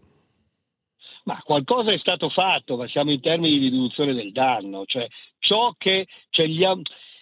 Ma 1.28 1.42
qualcosa 1.44 1.92
è 1.92 1.98
stato 1.98 2.30
fatto, 2.30 2.78
ma 2.78 2.88
siamo 2.88 3.12
in 3.12 3.20
termini 3.20 3.60
di 3.60 3.68
riduzione 3.68 4.14
del 4.14 4.32
danno, 4.32 4.86
cioè 4.86 5.06
ciò 5.40 5.74
che 5.78 6.08
cioè 6.30 6.48
gli, 6.48 6.64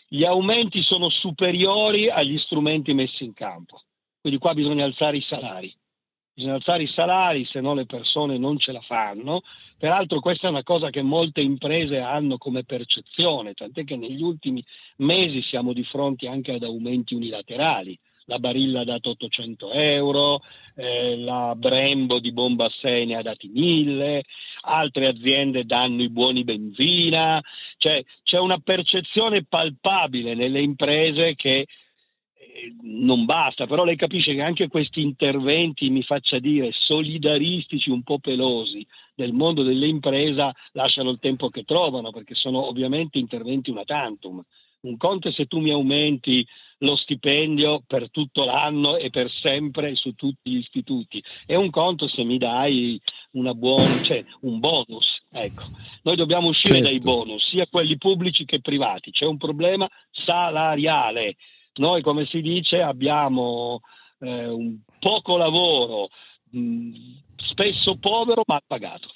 gli 0.08 0.24
aumenti 0.24 0.84
sono 0.84 1.10
superiori 1.10 2.12
agli 2.12 2.38
strumenti 2.38 2.94
messi 2.94 3.24
in 3.24 3.34
campo. 3.34 3.82
Quindi 4.22 4.40
qua 4.40 4.54
bisogna 4.54 4.86
alzare 4.86 5.18
i 5.18 5.26
salari. 5.28 5.76
Bisogna 6.36 6.54
alzare 6.54 6.84
i 6.84 6.92
salari, 6.94 7.46
se 7.46 7.62
no 7.62 7.74
le 7.74 7.88
persone 7.88 8.38
non 8.38 8.60
ce 8.60 8.74
la 8.74 8.82
fanno. 8.82 9.42
Peraltro 9.76 10.20
questa 10.20 10.46
è 10.48 10.52
una 10.52 10.62
cosa 10.62 10.92
che 10.92 11.02
molte 11.02 11.42
imprese 11.42 11.98
hanno 11.98 12.38
come 12.38 12.64
percezione, 12.64 13.56
tant'è 13.56 13.86
che 13.86 13.96
negli 13.96 14.22
ultimi 14.22 14.64
mesi 14.98 15.42
siamo 15.42 15.74
di 15.74 15.84
fronte 15.84 16.28
anche 16.28 16.52
ad 16.52 16.62
aumenti 16.62 17.16
unilaterali 17.16 17.98
la 18.26 18.40
Barilla 18.40 18.82
ha 18.82 18.86
dato 18.86 19.12
800 19.12 19.72
euro, 19.72 20.42
eh, 20.76 21.18
la 21.18 21.54
Brembo 21.56 22.20
di 22.20 22.32
bomba 22.32 22.68
Bombasset 22.68 23.06
ne 23.08 23.16
ha 23.16 23.22
dati 23.22 23.48
1000, 23.48 24.24
altre 24.62 25.08
aziende 25.08 25.66
danno 25.66 26.02
i 26.02 26.10
buoni 26.10 26.44
benzina, 26.44 27.42
cioè 27.78 28.04
c'è 28.24 28.40
una 28.40 28.60
percezione 28.60 29.44
palpabile 29.44 30.34
nelle 30.34 30.62
imprese 30.62 31.36
che 31.36 31.68
eh, 32.38 32.76
non 32.82 33.26
basta, 33.26 33.68
però 33.68 33.84
lei 33.84 33.96
capisce 33.96 34.34
che 34.34 34.42
anche 34.42 34.68
questi 34.68 35.02
interventi, 35.02 35.90
mi 35.90 36.04
faccia 36.04 36.40
dire, 36.40 36.72
solidaristici 36.72 37.90
un 37.90 38.04
po' 38.04 38.20
pelosi 38.20 38.86
del 39.14 39.34
mondo 39.34 39.64
dell'impresa 39.64 40.54
lasciano 40.72 41.12
il 41.12 41.20
tempo 41.20 41.50
che 41.50 41.64
trovano, 41.64 42.12
perché 42.12 42.34
sono 42.34 42.68
ovviamente 42.68 43.18
interventi 43.20 43.70
una 43.70 43.84
tantum. 43.84 44.42
Un 44.82 44.98
conto 44.98 45.30
è 45.30 45.32
se 45.32 45.46
tu 45.46 45.60
mi 45.60 45.72
aumenti 45.72 46.46
lo 46.80 46.96
stipendio 46.98 47.84
per 47.86 48.10
tutto 48.12 48.44
l'anno 48.44 48.98
e 48.98 49.10
per 49.10 49.32
sempre 49.42 49.96
su 49.96 50.14
tutti 50.14 50.52
gli 50.52 50.58
istituti. 50.58 51.24
È 51.46 51.56
un 51.56 51.70
conto 51.70 52.08
se 52.08 52.24
mi 52.24 52.38
dai 52.38 53.00
buona, 53.32 54.02
cioè, 54.02 54.24
un 54.42 54.60
bonus. 54.60 55.24
Ecco. 55.32 55.64
Noi 56.04 56.16
dobbiamo 56.16 56.50
uscire 56.50 56.80
certo. 56.80 56.90
dai 56.90 57.00
bonus, 57.00 57.50
sia 57.50 57.68
quelli 57.68 57.98
pubblici 57.98 58.46
che 58.46 58.62
privati. 58.62 59.12
C'è 59.12 59.26
un 59.26 59.38
problema 59.38 59.90
salariale. 60.12 61.36
Noi, 61.76 62.02
come 62.02 62.26
si 62.26 62.42
dice, 62.42 62.82
abbiamo 62.82 63.82
eh, 64.20 64.48
un 64.48 64.78
poco 65.00 65.38
lavoro, 65.38 66.10
mh, 66.52 66.90
spesso 67.36 67.98
povero 68.00 68.44
ma 68.46 68.62
pagato. 68.66 69.10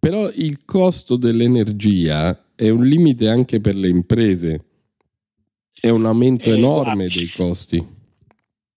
Però 0.00 0.28
il 0.30 0.64
costo 0.64 1.16
dell'energia 1.16 2.52
è 2.56 2.68
un 2.70 2.84
limite 2.84 3.28
anche 3.28 3.60
per 3.60 3.76
le 3.76 3.88
imprese 3.88 4.69
è 5.80 5.88
un 5.88 6.04
aumento 6.04 6.50
eh, 6.50 6.56
enorme 6.56 7.06
guardi, 7.06 7.14
dei 7.14 7.30
costi. 7.30 7.98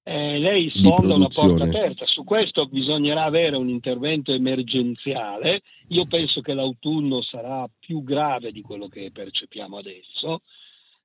Eh, 0.06 0.38
lei 0.38 0.70
sfonda 0.76 1.16
una 1.16 1.28
porta 1.28 1.64
aperta, 1.64 2.06
su 2.06 2.24
questo 2.24 2.66
bisognerà 2.66 3.24
avere 3.24 3.56
un 3.56 3.70
intervento 3.70 4.34
emergenziale. 4.34 5.62
Io 5.90 6.06
penso 6.06 6.42
che 6.42 6.54
l'autunno 6.54 7.22
sarà 7.22 7.70
più 7.80 8.04
grave 8.04 8.52
di 8.52 8.62
quello 8.62 8.88
che 8.88 9.12
percepiamo 9.14 9.78
adesso. 9.78 10.42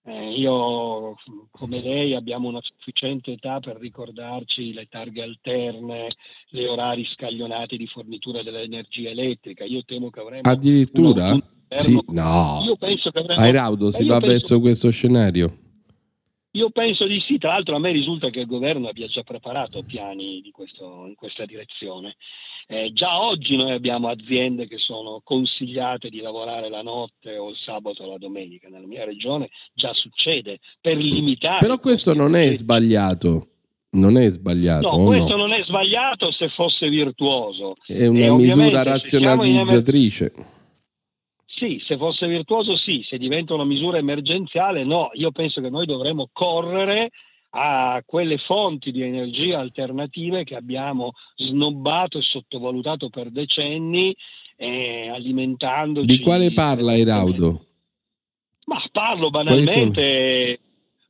Eh, 0.05 0.33
io, 0.39 1.17
come 1.51 1.81
lei, 1.81 2.15
abbiamo 2.15 2.49
una 2.49 2.61
sufficiente 2.63 3.33
età 3.33 3.61
per 3.61 3.77
ricordarci 3.77 4.73
le 4.73 4.87
targhe 4.89 5.23
alterne, 5.23 6.15
gli 6.49 6.65
orari 6.65 7.05
scaglionati 7.05 7.77
di 7.77 7.87
fornitura 7.87 8.43
dell'energia 8.43 9.11
elettrica. 9.11 9.65
Io 9.65 9.83
temo 9.85 10.11
che 10.11 10.21
avremo. 10.21 10.43
Addirittura? 10.51 11.37
Sì, 11.69 12.01
no. 12.09 12.63
Io 12.65 12.77
penso 12.77 13.11
che 13.11 13.19
avremo. 13.19 13.41
Airaudo 13.41 13.91
si 13.91 14.07
va 14.07 14.19
penso... 14.19 14.33
verso 14.33 14.61
questo 14.61 14.91
scenario? 14.91 15.68
Io 16.59 16.71
penso 16.71 17.07
di 17.07 17.23
sì, 17.25 17.39
tra 17.39 17.53
l'altro 17.53 17.77
a 17.77 17.79
me 17.79 17.93
risulta 17.93 18.31
che 18.31 18.41
il 18.41 18.47
governo 18.47 18.89
abbia 18.89 19.07
già 19.07 19.23
preparato 19.23 19.85
piani 19.85 20.43
questo, 20.51 21.05
in 21.07 21.15
questa 21.15 21.45
direzione. 21.45 22.17
Eh, 22.67 22.91
già 22.93 23.23
oggi 23.23 23.57
noi 23.57 23.71
abbiamo 23.71 24.09
aziende 24.09 24.67
che 24.67 24.77
sono 24.77 25.21
consigliate 25.23 26.09
di 26.09 26.21
lavorare 26.21 26.69
la 26.69 26.83
notte 26.83 27.39
o 27.39 27.51
il 27.51 27.57
sabato 27.65 28.03
o 28.03 28.11
la 28.11 28.19
domenica. 28.19 28.69
Nella 28.69 28.89
mia 28.89 29.05
regione 29.05 29.51
già 29.73 29.93
succede 29.95 30.59
per 30.81 30.97
limitare. 30.97 31.59
Però 31.59 31.79
questo 31.79 32.13
non 32.13 32.35
è 32.35 32.51
sbagliato. 32.53 33.47
Non 33.91 34.19
è 34.19 34.29
sbagliato. 34.29 34.97
No, 34.97 35.05
questo 35.05 35.37
no? 35.37 35.47
non 35.47 35.53
è 35.53 35.63
sbagliato 35.63 36.33
se 36.33 36.49
fosse 36.49 36.89
virtuoso. 36.89 37.75
È 37.87 38.05
una 38.05 38.35
misura 38.35 38.83
razionalizzatrice. 38.83 40.33
Sì, 41.59 41.83
se 41.85 41.97
fosse 41.97 42.29
virtuoso 42.29 42.77
sì, 42.77 43.05
se 43.09 43.19
diventa 43.19 43.53
una 43.55 43.65
misura 43.65 43.99
emergenziale 43.99 44.85
no. 44.85 45.11
Io 45.15 45.33
penso 45.33 45.61
che 45.61 45.69
noi 45.69 45.87
dovremmo 45.87 46.29
correre 46.33 47.11
a 47.51 48.01
quelle 48.07 48.39
fonti 48.39 48.93
di 48.93 49.03
energia 49.03 49.59
alternative 49.59 50.45
che 50.45 50.55
abbiamo 50.55 51.13
snobbato 51.35 52.19
e 52.19 52.23
sottovalutato 52.23 53.09
per 53.09 53.31
decenni, 53.31 54.15
eh, 54.57 55.09
alimentandoci. 55.09 56.07
Di 56.07 56.21
quale 56.21 56.53
parla 56.53 56.95
Iraudo? 56.95 57.65
Ma 58.67 58.81
parlo 58.93 59.31
banalmente, 59.31 60.61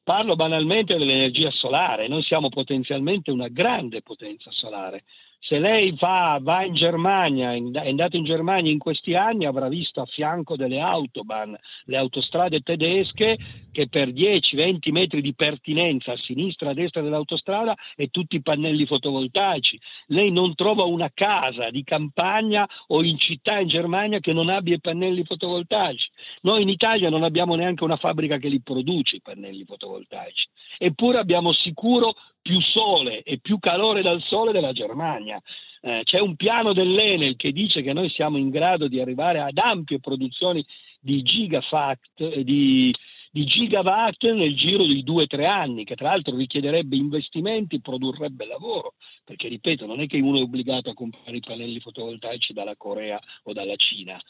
parlo 0.03 0.35
banalmente 0.35 0.97
dell'energia 0.97 1.51
solare. 1.51 2.09
Noi 2.09 2.23
siamo 2.23 2.49
potenzialmente 2.49 3.31
una 3.31 3.49
grande 3.49 4.01
potenza 4.01 4.51
solare 4.53 5.03
se 5.41 5.59
lei 5.59 5.95
va, 5.99 6.39
va, 6.43 6.65
in 6.65 6.75
Germania, 6.75 7.53
è 7.53 7.89
andato 7.89 8.17
in 8.17 8.25
Germania 8.25 8.71
in 8.71 8.79
questi 8.79 9.15
anni, 9.15 9.47
avrà 9.47 9.69
visto 9.69 10.01
a 10.01 10.07
fianco 10.07 10.57
delle 10.57 10.81
autobahn, 10.81 11.57
le 11.85 11.97
autostrade 11.97 12.61
tedesche, 12.61 13.37
che 13.73 13.89
per 13.89 14.09
10-20 14.09 14.91
metri 14.91 15.23
di 15.23 15.35
pertinenza 15.35 16.13
a 16.13 16.17
sinistra 16.17 16.69
e 16.69 16.71
a 16.73 16.75
destra 16.75 17.01
dell'autostrada 17.01 17.75
e 17.97 18.09
tutti 18.09 18.37
i 18.37 18.43
pannelli 18.43 18.85
fotovoltaici. 18.87 19.81
Lei 20.09 20.31
non 20.31 20.55
trova 20.55 20.85
una 20.85 21.11
casa 21.15 21.71
di 21.71 21.85
campagna 21.85 22.69
o 22.89 23.03
in 23.03 23.19
città 23.19 23.59
in 23.59 23.69
Germania 23.69 24.19
che 24.19 24.33
non 24.33 24.49
abbia 24.49 24.75
i 24.75 24.81
pannelli 24.81 25.25
fotovoltaici. 25.25 26.09
Noi 26.43 26.63
in 26.63 26.69
Italia 26.69 27.09
non 27.09 27.23
abbiamo 27.23 27.55
neanche 27.55 27.85
una 27.85 27.97
fabbrica 27.97 28.39
che 28.39 28.49
li 28.49 28.61
produce 28.61 29.17
i 29.17 29.23
pannelli 29.23 29.65
fotovoltaici. 29.65 30.47
Eppure 30.79 31.19
abbiamo 31.19 31.53
sicuro 31.53 32.15
più 32.41 32.61
sole 32.61 33.23
e 33.23 33.39
più 33.39 33.59
calore 33.59 34.03
dal 34.03 34.23
sole 34.23 34.53
della 34.53 34.73
Germania. 34.73 35.41
Eh, 35.81 36.01
c'è 36.05 36.19
un 36.19 36.35
piano 36.35 36.73
dell'Enel 36.73 37.37
che 37.37 37.53
dice 37.53 37.83
che 37.83 37.93
noi 37.93 38.11
siamo 38.11 38.37
in 38.37 38.51
grado 38.51 38.89
di 38.89 39.01
arrivare 39.01 39.41
ad 39.41 39.57
ampie 39.59 40.01
produzioni 40.01 40.65
di 41.01 41.23
gigawatt, 41.23 42.01
eh, 42.17 42.43
di, 42.43 42.93
di 43.31 43.45
gigawatt 43.45 44.25
nel 44.25 44.57
giro 44.57 44.85
di 44.85 45.05
due 45.05 45.25
o 45.25 45.27
tre 45.27 45.47
anni, 45.47 45.85
che 45.85 45.95
tra 45.95 46.09
l'altro 46.09 46.37
richiederebbe 46.37 46.97
investimenti, 46.97 47.81
produrrebbe 47.81 48.47
lavoro, 48.47 48.95
perché 49.25 49.47
ripeto, 49.49 49.87
non 49.87 50.01
è 50.01 50.07
che 50.07 50.19
uno 50.19 50.39
è 50.39 50.43
obbligato 50.43 50.91
a 50.91 50.95
comprare 50.95 51.37
i 51.37 51.41
pannelli 51.41 51.79
fotovoltaici 51.79 52.53
dalla 52.53 52.75
Corea 52.77 53.21
o 53.45 53.53
dalla 53.53 53.77
Cina, 53.77 54.21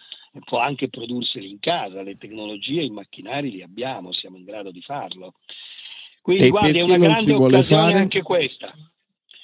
può 0.45 0.59
anche 0.59 0.89
produrseli 0.89 1.49
in 1.49 1.59
casa, 1.61 2.03
le 2.03 2.19
tecnologie, 2.19 2.83
i 2.83 2.91
macchinari 2.91 3.51
li 3.51 3.63
abbiamo, 3.63 4.13
siamo 4.13 4.37
in 4.37 4.45
grado 4.45 4.71
di 4.71 4.83
farlo. 4.83 5.35
Quindi 6.29 6.45
e 6.45 6.51
guardi, 6.51 6.79
è 6.79 6.83
una 6.83 6.99
grande 6.99 7.33
occasione 7.33 7.63
fare? 7.63 7.99
anche 8.01 8.21
questa. 8.21 8.75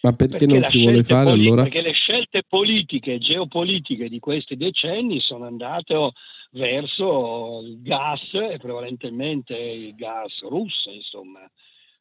Ma 0.02 0.12
perché, 0.12 0.36
perché 0.36 0.46
non 0.46 0.64
si 0.64 0.82
vuole 0.82 1.02
fare 1.02 1.30
politi- 1.30 1.46
allora? 1.46 1.62
Perché 1.62 1.80
le 1.80 1.92
scelte 1.92 2.42
politiche 2.46 3.14
e 3.14 3.18
geopolitiche 3.18 4.10
di 4.10 4.18
questi 4.18 4.54
decenni 4.54 5.18
sono 5.20 5.46
andate 5.46 5.94
verso 6.50 7.62
il 7.64 7.80
gas 7.80 8.20
e 8.34 8.58
prevalentemente 8.58 9.56
il 9.56 9.94
gas 9.94 10.42
russo, 10.42 10.90
insomma. 10.90 11.40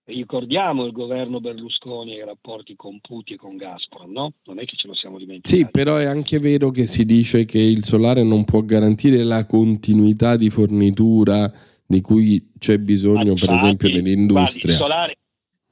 Ricordiamo 0.03 0.83
il 0.83 0.91
governo 0.91 1.39
Berlusconi 1.39 2.15
e 2.15 2.17
i 2.17 2.25
rapporti 2.25 2.75
con 2.75 2.99
Putin 2.99 3.35
e 3.35 3.37
con 3.37 3.55
Gazprom, 3.55 4.11
no? 4.11 4.33
Non 4.43 4.59
è 4.59 4.65
che 4.65 4.75
ce 4.75 4.87
lo 4.87 4.95
siamo 4.95 5.17
dimenticati. 5.17 5.63
Sì, 5.63 5.71
però 5.71 5.95
è 5.95 6.03
anche 6.03 6.39
vero 6.39 6.71
che 6.71 6.85
si 6.85 7.05
dice 7.05 7.45
che 7.45 7.59
il 7.59 7.85
solare 7.85 8.21
non 8.21 8.43
può 8.43 8.59
garantire 8.63 9.23
la 9.23 9.45
continuità 9.45 10.35
di 10.35 10.49
fornitura 10.49 11.49
di 11.85 12.01
cui 12.01 12.51
c'è 12.57 12.77
bisogno, 12.77 13.31
infatti, 13.31 13.45
per 13.45 13.53
esempio, 13.53 13.89
nell'industria. 13.89 14.73
Il, 14.73 14.79
solare, 14.79 15.17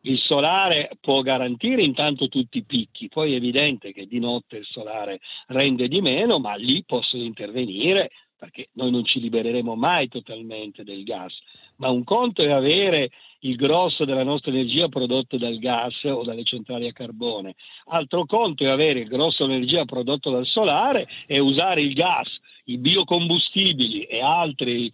il 0.01 0.18
solare 0.20 0.89
può 0.99 1.22
garantire 1.22 1.84
intanto 1.84 2.28
tutti 2.28 2.59
i 2.59 2.64
picchi, 2.64 3.09
poi 3.09 3.34
è 3.34 3.36
evidente 3.36 3.93
che 3.93 4.05
di 4.07 4.20
notte 4.20 4.57
il 4.57 4.66
solare 4.66 5.20
rende 5.47 5.88
di 5.88 6.01
meno, 6.01 6.39
ma 6.39 6.55
lì 6.55 6.84
possono 6.86 7.24
intervenire 7.24 8.12
perché 8.41 8.70
noi 8.74 8.89
non 8.89 9.05
ci 9.05 9.20
libereremo 9.20 9.76
mai 9.76 10.07
totalmente 10.07 10.84
del 10.84 11.03
gas, 11.03 11.32
ma 11.76 11.89
un 11.91 12.03
conto 12.03 12.41
è 12.41 12.49
avere 12.49 13.12
il 13.41 13.55
grosso 13.55 14.03
della 14.03 14.24
nostra 14.24 14.49
energia 14.49 14.88
prodotto 14.88 15.38
dal 15.38 15.59
gas 15.59 16.03
o 16.05 16.24
dalle 16.24 16.43
centrali 16.43 16.88
a 16.88 16.91
carbone. 16.91 17.53
Altro 17.89 18.26
conto 18.26 18.64
è 18.64 18.68
avere 18.68 19.01
il 19.01 19.07
grosso 19.07 19.45
dell'energia 19.45 19.86
prodotto 19.86 20.32
dal 20.32 20.47
solare 20.47 21.07
e 21.28 21.39
usare 21.39 21.82
il 21.82 21.93
gas, 21.93 22.30
i 22.66 22.80
biocombustibili 22.80 24.05
e 24.05 24.22
altri 24.22 24.91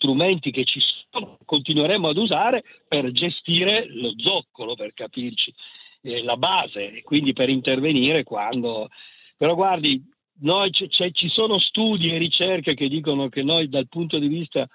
strumenti 0.00 0.50
che 0.50 0.64
ci 0.64 0.80
sono, 1.10 1.36
continueremo 1.44 2.08
ad 2.08 2.16
usare 2.16 2.64
per 2.88 3.12
gestire 3.12 3.86
lo 3.88 4.14
zoccolo, 4.16 4.74
per 4.74 4.94
capirci, 4.94 5.52
eh, 6.00 6.22
la 6.22 6.36
base, 6.36 6.90
e 6.90 7.02
quindi 7.02 7.34
per 7.34 7.50
intervenire 7.50 8.24
quando... 8.24 8.88
Però 9.36 9.54
guardi, 9.54 10.02
noi 10.40 10.70
c- 10.70 10.88
c- 10.88 11.10
ci 11.12 11.28
sono 11.28 11.58
studi 11.58 12.10
e 12.10 12.18
ricerche 12.18 12.74
che 12.74 12.88
dicono 12.88 13.28
che 13.28 13.42
noi 13.42 13.68
dal 13.68 13.88
punto 13.88 14.18
di 14.18 14.28
vista 14.28 14.66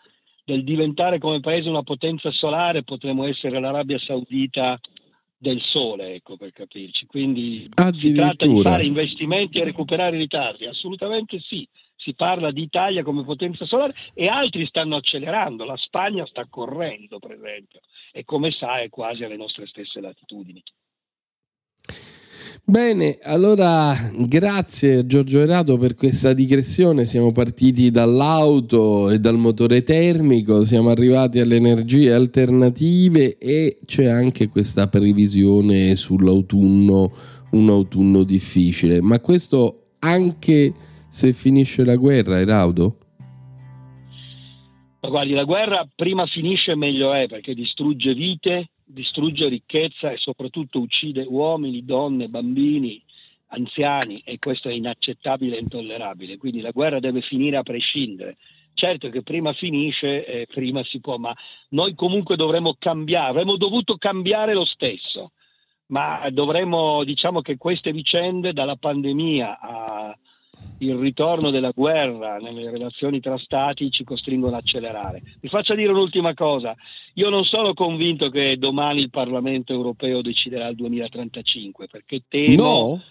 del 0.43 0.63
diventare 0.63 1.17
come 1.17 1.39
paese 1.39 1.69
una 1.69 1.81
potenza 1.81 2.31
solare 2.31 2.83
potremmo 2.83 3.25
essere 3.25 3.59
l'Arabia 3.59 3.97
Saudita 3.97 4.79
del 5.37 5.59
sole, 5.61 6.15
ecco 6.15 6.37
per 6.37 6.51
capirci. 6.51 7.07
Quindi 7.07 7.63
si 7.99 8.13
tratta 8.13 8.45
di 8.45 8.61
fare 8.61 8.85
investimenti 8.85 9.59
e 9.59 9.63
recuperare 9.63 10.15
i 10.15 10.19
ritardi, 10.19 10.65
assolutamente 10.65 11.39
sì. 11.39 11.67
Si 12.05 12.13
parla 12.13 12.51
di 12.51 12.61
Italia 12.61 13.01
come 13.01 13.23
potenza 13.23 13.65
solare 13.65 13.95
e 14.13 14.27
altri 14.27 14.67
stanno 14.67 14.97
accelerando, 14.97 15.65
la 15.65 15.75
Spagna 15.75 16.23
sta 16.27 16.45
correndo 16.47 17.17
per 17.17 17.31
esempio 17.31 17.79
e 18.11 18.23
come 18.23 18.51
sa 18.51 18.79
è 18.79 18.89
quasi 18.89 19.23
alle 19.23 19.37
nostre 19.37 19.65
stesse 19.65 19.99
latitudini. 19.99 20.61
Bene, 22.63 23.17
allora 23.23 23.95
grazie 24.13 25.07
Giorgio 25.07 25.39
Erato 25.39 25.77
per 25.77 25.95
questa 25.95 26.33
digressione. 26.33 27.07
Siamo 27.07 27.31
partiti 27.31 27.89
dall'auto 27.89 29.09
e 29.09 29.17
dal 29.17 29.37
motore 29.37 29.81
termico, 29.81 30.63
siamo 30.63 30.91
arrivati 30.91 31.39
alle 31.39 31.55
energie 31.55 32.13
alternative 32.13 33.39
e 33.39 33.77
c'è 33.83 34.05
anche 34.05 34.47
questa 34.47 34.87
previsione 34.87 35.95
sull'autunno, 35.95 37.11
un 37.51 37.69
autunno 37.69 38.23
difficile. 38.23 39.01
Ma 39.01 39.19
questo 39.19 39.87
anche 39.99 40.93
se 41.15 41.31
finisce 41.31 41.85
la 41.85 41.95
guerra, 41.95 42.41
Eraudo? 42.41 42.97
Guardi, 44.99 45.31
la 45.31 45.45
guerra 45.45 45.87
prima 45.95 46.25
finisce 46.25 46.75
meglio 46.75 47.13
è 47.13 47.27
perché 47.27 47.53
distrugge 47.53 48.13
vite, 48.13 48.71
distrugge 48.83 49.47
ricchezza 49.47 50.11
e 50.11 50.17
soprattutto 50.17 50.79
uccide 50.79 51.23
uomini, 51.25 51.85
donne, 51.85 52.27
bambini, 52.27 53.01
anziani 53.47 54.23
e 54.25 54.39
questo 54.39 54.67
è 54.67 54.73
inaccettabile 54.73 55.55
e 55.55 55.61
intollerabile. 55.61 56.35
Quindi 56.35 56.59
la 56.59 56.71
guerra 56.71 56.99
deve 56.99 57.21
finire 57.21 57.55
a 57.55 57.63
prescindere. 57.63 58.35
Certo 58.73 59.07
che 59.07 59.23
prima 59.23 59.53
finisce, 59.53 60.25
eh, 60.25 60.47
prima 60.47 60.83
si 60.83 60.99
può, 60.99 61.15
ma 61.15 61.33
noi 61.69 61.95
comunque 61.95 62.35
dovremmo 62.35 62.75
cambiare, 62.77 63.29
avremmo 63.29 63.55
dovuto 63.55 63.95
cambiare 63.95 64.53
lo 64.53 64.65
stesso, 64.65 65.31
ma 65.87 66.27
dovremmo, 66.29 67.05
diciamo 67.05 67.39
che 67.39 67.55
queste 67.55 67.93
vicende 67.93 68.51
dalla 68.51 68.75
pandemia 68.75 69.59
a 69.61 70.17
il 70.79 70.95
ritorno 70.95 71.51
della 71.51 71.71
guerra 71.71 72.37
nelle 72.37 72.69
relazioni 72.69 73.19
tra 73.19 73.37
stati 73.37 73.91
ci 73.91 74.03
costringono 74.03 74.55
ad 74.55 74.61
accelerare. 74.61 75.21
Vi 75.39 75.47
faccio 75.47 75.75
dire 75.75 75.91
un'ultima 75.91 76.33
cosa, 76.33 76.75
io 77.13 77.29
non 77.29 77.43
sono 77.45 77.73
convinto 77.73 78.29
che 78.29 78.57
domani 78.57 79.01
il 79.01 79.09
Parlamento 79.09 79.73
europeo 79.73 80.21
deciderà 80.21 80.67
il 80.67 80.75
2035 80.75 81.87
perché 81.87 82.23
temo, 82.27 82.63
no. 82.63 83.01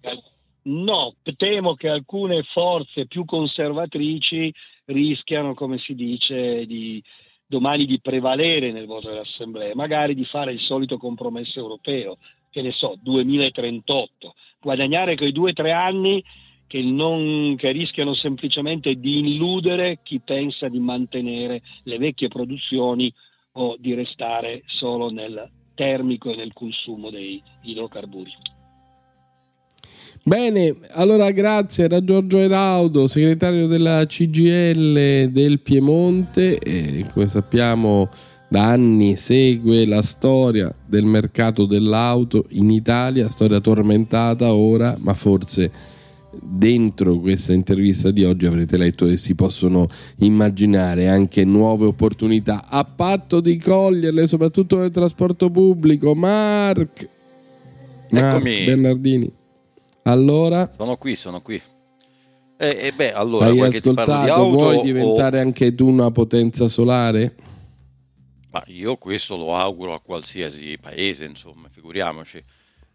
Che, 0.00 0.22
no, 0.64 1.14
temo 1.36 1.74
che 1.74 1.88
alcune 1.88 2.42
forze 2.42 3.06
più 3.06 3.24
conservatrici 3.24 4.52
rischiano, 4.86 5.54
come 5.54 5.78
si 5.78 5.94
dice, 5.94 6.66
di, 6.66 7.02
domani 7.46 7.86
di 7.86 8.00
prevalere 8.00 8.72
nel 8.72 8.86
voto 8.86 9.08
dell'Assemblea, 9.08 9.74
magari 9.74 10.14
di 10.14 10.24
fare 10.24 10.52
il 10.52 10.60
solito 10.60 10.98
compromesso 10.98 11.58
europeo, 11.58 12.18
che 12.50 12.62
ne 12.62 12.72
so, 12.72 12.96
2038, 13.00 14.34
guadagnare 14.60 15.16
quei 15.16 15.32
due 15.32 15.50
o 15.50 15.54
tre 15.54 15.72
anni 15.72 16.22
che, 16.66 16.82
non, 16.82 17.56
che 17.56 17.70
rischiano 17.72 18.14
semplicemente 18.14 18.94
di 18.94 19.18
illudere 19.18 19.98
chi 20.02 20.20
pensa 20.24 20.68
di 20.68 20.78
mantenere 20.78 21.62
le 21.84 21.98
vecchie 21.98 22.28
produzioni 22.28 23.12
o 23.52 23.76
di 23.78 23.94
restare 23.94 24.62
solo 24.66 25.10
nel 25.10 25.48
termico 25.74 26.32
e 26.32 26.36
nel 26.36 26.52
consumo 26.52 27.10
dei 27.10 27.42
idrocarburi. 27.62 28.32
Bene, 30.26 30.76
allora 30.92 31.30
grazie, 31.32 31.84
era 31.84 32.02
Giorgio 32.02 32.38
Eraudo, 32.38 33.06
segretario 33.06 33.66
della 33.66 34.06
CGL 34.06 35.28
del 35.30 35.60
Piemonte 35.60 36.58
e 36.58 37.04
come 37.12 37.26
sappiamo 37.26 38.08
da 38.48 38.70
anni 38.70 39.16
segue 39.16 39.84
la 39.84 40.00
storia 40.00 40.74
del 40.86 41.04
mercato 41.04 41.66
dell'auto 41.66 42.46
in 42.50 42.70
Italia, 42.70 43.28
storia 43.28 43.60
tormentata 43.60 44.54
ora, 44.54 44.96
ma 44.98 45.12
forse 45.12 45.70
dentro 46.40 47.18
questa 47.18 47.52
intervista 47.52 48.10
di 48.10 48.24
oggi 48.24 48.46
avrete 48.46 48.76
letto 48.76 49.06
che 49.06 49.16
si 49.16 49.34
possono 49.34 49.86
immaginare 50.18 51.08
anche 51.08 51.44
nuove 51.44 51.86
opportunità 51.86 52.66
a 52.68 52.84
patto 52.84 53.40
di 53.40 53.58
coglierle 53.58 54.26
soprattutto 54.26 54.78
nel 54.78 54.90
trasporto 54.90 55.50
pubblico. 55.50 56.14
Mark, 56.14 57.08
Mark 58.10 58.42
Bernardini. 58.42 59.32
Allora? 60.02 60.70
Sono 60.76 60.96
qui 60.96 61.16
sono 61.16 61.40
qui. 61.40 61.60
E 62.56 62.66
eh, 62.66 62.86
eh 62.86 62.92
beh, 62.92 63.12
allora, 63.12 63.46
hai 63.46 63.60
ascoltato? 63.60 64.48
vuoi 64.48 64.82
diventare 64.82 65.38
o... 65.38 65.40
anche 65.40 65.74
tu 65.74 65.88
una 65.88 66.10
potenza 66.10 66.68
solare? 66.68 67.34
Ma 68.50 68.62
io 68.66 68.96
questo 68.96 69.36
lo 69.36 69.56
auguro 69.56 69.94
a 69.94 70.00
qualsiasi 70.00 70.78
paese 70.80 71.24
insomma 71.24 71.68
figuriamoci 71.68 72.40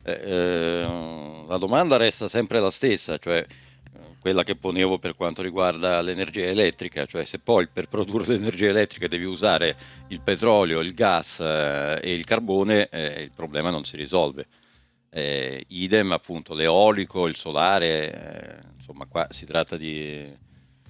eh, 0.09 0.81
eh, 0.81 1.45
la 1.47 1.57
domanda 1.57 1.97
resta 1.97 2.27
sempre 2.27 2.59
la 2.59 2.71
stessa, 2.71 3.17
cioè 3.17 3.45
eh, 3.45 3.99
quella 4.19 4.43
che 4.43 4.55
ponevo 4.55 4.97
per 4.97 5.15
quanto 5.15 5.41
riguarda 5.41 6.01
l'energia 6.01 6.45
elettrica, 6.45 7.05
cioè 7.05 7.25
se 7.25 7.39
poi 7.39 7.67
per 7.67 7.87
produrre 7.87 8.25
l'energia 8.33 8.67
elettrica 8.67 9.07
devi 9.07 9.25
usare 9.25 9.75
il 10.07 10.21
petrolio, 10.21 10.79
il 10.79 10.93
gas 10.93 11.39
eh, 11.39 11.99
e 12.01 12.13
il 12.13 12.25
carbone, 12.25 12.89
eh, 12.89 13.21
il 13.23 13.31
problema 13.35 13.69
non 13.69 13.85
si 13.85 13.95
risolve. 13.95 14.47
Eh, 15.11 15.65
idem 15.69 16.11
appunto 16.11 16.53
l'eolico, 16.53 17.27
il 17.27 17.35
solare, 17.35 18.61
insomma 18.77 19.05
qua 19.05 19.25
si 19.31 19.45
tratta 19.45 19.75
di, 19.75 20.23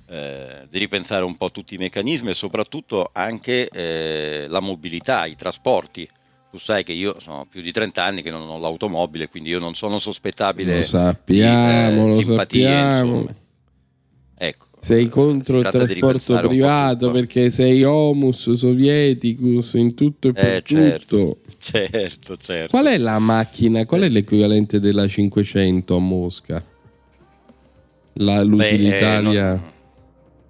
di, 0.05 0.77
ripensare 0.77 1.23
un 1.23 1.37
po' 1.37 1.51
tutti 1.51 1.75
i 1.75 1.77
meccanismi 1.77 2.31
e 2.31 2.33
soprattutto 2.33 3.11
anche 3.13 3.69
la 4.49 4.59
mobilità, 4.59 5.25
i 5.25 5.37
trasporti 5.37 6.09
tu 6.51 6.57
sai 6.57 6.83
che 6.83 6.93
io 6.93 7.19
sono 7.19 7.45
più 7.49 7.61
di 7.61 7.71
30 7.71 8.03
anni 8.03 8.21
che 8.21 8.31
non 8.31 8.47
ho 8.49 8.57
l'automobile, 8.57 9.29
quindi 9.29 9.49
io 9.49 9.59
non 9.59 9.75
sono 9.75 9.99
sospettabile 9.99 10.77
lo 10.77 10.83
sappiamo, 10.83 12.05
di 12.05 12.11
eh, 12.11 12.15
lo 12.15 12.21
simpatie, 12.21 12.65
sappiamo. 12.65 13.27
Ecco, 14.35 14.65
sei 14.79 15.07
contro 15.09 15.59
il 15.59 15.67
trasporto 15.69 16.39
privato 16.39 17.11
perché 17.11 17.49
sei 17.49 17.83
homus 17.83 18.51
sovieticus 18.51 19.73
in 19.73 19.93
tutto 19.93 20.29
e 20.29 20.33
per 20.33 20.45
eh, 20.45 20.61
certo, 20.63 21.17
tutto. 21.17 21.37
Certo, 21.59 22.37
certo. 22.37 22.69
Qual 22.69 22.85
è 22.85 22.97
la 22.97 23.19
macchina? 23.19 23.85
Qual 23.85 24.01
è 24.01 24.07
l'equivalente 24.07 24.79
della 24.79 25.05
500 25.05 25.93
a 25.93 25.99
Mosca? 25.99 26.63
La, 28.13 28.41
l'utilitaria? 28.43 29.51
Beh, 29.51 29.57
eh, 29.57 29.59
no 29.59 29.78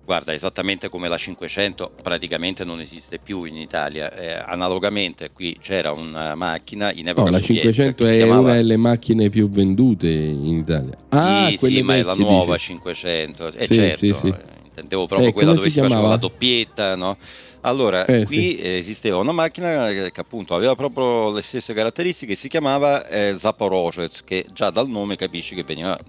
Guarda, 0.10 0.34
esattamente 0.34 0.89
come 0.89 1.07
la 1.07 1.20
500 1.20 1.91
praticamente 2.01 2.66
non 2.66 2.82
esiste 2.82 3.20
più 3.20 3.43
in 3.43 3.55
Italia. 3.55 4.12
Eh, 4.12 4.34
analogamente 4.43 5.30
qui 5.30 5.55
c'era 5.62 5.91
una 5.91 6.34
macchina 6.34 6.91
in 6.91 7.10
epoca 7.10 7.30
No, 7.30 7.38
la 7.38 7.39
500 7.43 8.05
è 8.07 8.18
chiamava... 8.18 8.39
una 8.39 8.53
delle 8.53 8.76
macchine 8.76 9.30
più 9.30 9.47
vendute 9.51 10.10
in 10.10 10.57
Italia. 10.57 10.97
Ah, 11.10 11.49
sì, 11.49 11.57
sì 11.57 11.84
ma 11.84 11.95
è 11.95 12.01
la 12.01 12.16
nuova 12.16 12.53
dice. 12.53 12.66
500. 12.66 13.47
Eh, 13.49 13.66
sì, 13.68 13.76
certo, 13.76 13.97
sì, 13.97 14.14
sì. 14.16 14.34
intendevo 14.66 15.05
proprio 15.05 15.30
eh, 15.30 15.32
quella 15.32 15.53
dove 15.53 15.70
si, 15.70 15.74
si 15.74 15.80
faceva 15.80 16.07
la 16.07 16.18
doppietta, 16.18 16.95
no? 16.95 17.16
Allora, 17.62 18.05
eh, 18.05 18.26
qui 18.26 18.57
sì. 18.57 18.60
esisteva 18.62 19.18
una 19.18 19.32
macchina 19.32 19.89
che 19.89 20.12
appunto 20.16 20.55
aveva 20.55 20.74
proprio 20.74 21.32
le 21.32 21.43
stesse 21.43 21.76
caratteristiche, 21.76 22.34
si 22.34 22.47
chiamava 22.47 23.05
eh, 23.07 23.36
Zaporozhets, 23.38 24.24
che 24.24 24.47
già 24.53 24.72
dal 24.72 24.89
nome 24.89 25.18
capisci 25.18 25.53
che 25.53 25.64
veniva 25.64 25.95
eh, 25.95 26.01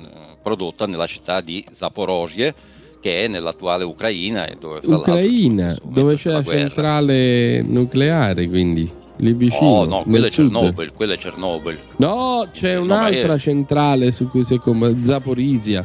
prodotta 0.43 0.87
nella 0.87 1.07
città 1.07 1.43
di 1.43 1.63
Zaporozhye, 1.71 2.79
che 3.01 3.25
è 3.25 3.29
nell'attuale 3.29 3.85
Ucraina. 3.85 4.49
Dove, 4.59 4.81
Ucraina, 4.85 5.77
dove 5.83 6.17
c'è 6.17 6.31
la 6.31 6.41
guerra. 6.43 6.59
centrale 6.61 7.63
nucleare, 7.63 8.47
quindi. 8.49 8.99
lì 9.17 9.33
vicino. 9.35 9.69
Oh, 9.69 9.85
no, 9.85 10.03
quello 10.05 10.27
è. 10.27 10.31
Chernobyl, 10.31 10.93
quello 10.93 11.13
è 11.13 11.19
Chernobyl. 11.19 11.79
No, 11.97 12.49
c'è 12.53 12.75
No, 12.77 12.83
un'altra 12.83 13.35
è- 13.35 13.39
centrale 13.39 14.13
su 14.13 14.29
cui 14.29 14.45
si 14.45 14.55
è 14.55 14.59
com- 14.59 15.03
Zaporizia. 15.03 15.81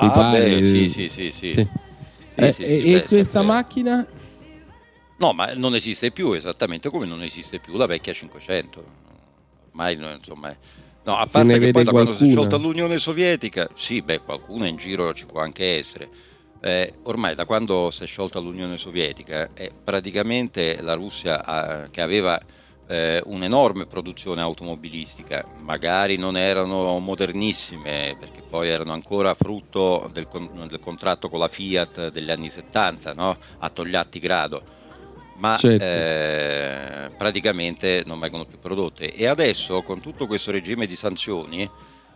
Mi 0.00 0.08
Ah, 0.08 0.10
pare. 0.10 0.58
beh, 0.60 0.64
sì, 0.88 0.88
sì, 0.88 1.30
sì, 1.30 1.30
sì. 1.52 1.68
Eh, 2.34 2.52
sì, 2.52 2.62
e 2.62 2.80
sì, 2.80 2.92
e 2.92 2.92
beh, 2.94 3.02
questa 3.06 3.38
sempre- 3.38 3.54
macchina? 3.54 4.06
No, 5.18 5.32
ma 5.32 5.52
non 5.54 5.76
esiste 5.76 6.10
più, 6.10 6.32
esattamente 6.32 6.88
come 6.90 7.06
non 7.06 7.22
esiste 7.22 7.60
più 7.60 7.76
la 7.76 7.86
vecchia 7.86 8.12
500. 8.12 8.82
Ormai, 9.70 9.96
insomma, 10.18 10.50
è- 10.50 10.56
no, 11.04 11.16
a 11.16 11.28
parte 11.30 11.58
che 11.60 11.70
poi 11.70 11.84
da 11.84 11.90
quando 11.92 12.16
si 12.16 12.26
è 12.26 12.30
sciolta 12.30 12.56
l'Unione 12.56 12.98
Sovietica, 12.98 13.68
sì, 13.76 14.02
beh, 14.02 14.20
qualcuno 14.24 14.66
in 14.66 14.74
giro 14.76 15.12
ci 15.14 15.26
può 15.26 15.40
anche 15.40 15.76
essere. 15.78 16.08
Eh, 16.64 16.94
ormai 17.02 17.34
da 17.34 17.44
quando 17.44 17.90
si 17.90 18.04
è 18.04 18.06
sciolta 18.06 18.38
l'Unione 18.38 18.78
Sovietica, 18.78 19.50
è 19.52 19.70
praticamente 19.82 20.80
la 20.80 20.94
Russia 20.94 21.44
ha- 21.44 21.88
che 21.90 22.00
aveva 22.00 22.40
eh, 22.86 23.20
un'enorme 23.24 23.86
produzione 23.86 24.40
automobilistica, 24.42 25.44
magari 25.60 26.16
non 26.18 26.36
erano 26.36 26.98
modernissime 27.00 28.16
perché 28.18 28.42
poi 28.42 28.68
erano 28.68 28.92
ancora 28.92 29.34
frutto 29.34 30.08
del, 30.12 30.28
con- 30.28 30.66
del 30.68 30.80
contratto 30.80 31.28
con 31.28 31.38
la 31.38 31.48
Fiat 31.48 32.10
degli 32.10 32.30
anni 32.30 32.48
70, 32.48 33.12
no? 33.14 33.36
a 33.58 33.68
Togliatti 33.70 34.18
Grado 34.18 34.62
ma 35.36 35.56
Certo. 35.56 35.82
eh, 35.84 37.10
praticamente 37.16 38.02
non 38.06 38.20
vengono 38.20 38.44
più 38.44 38.58
prodotte. 38.60 39.12
E 39.12 39.26
adesso 39.26 39.82
con 39.82 40.00
tutto 40.00 40.26
questo 40.28 40.52
regime 40.52 40.86
di 40.86 40.94
sanzioni, 40.94 41.68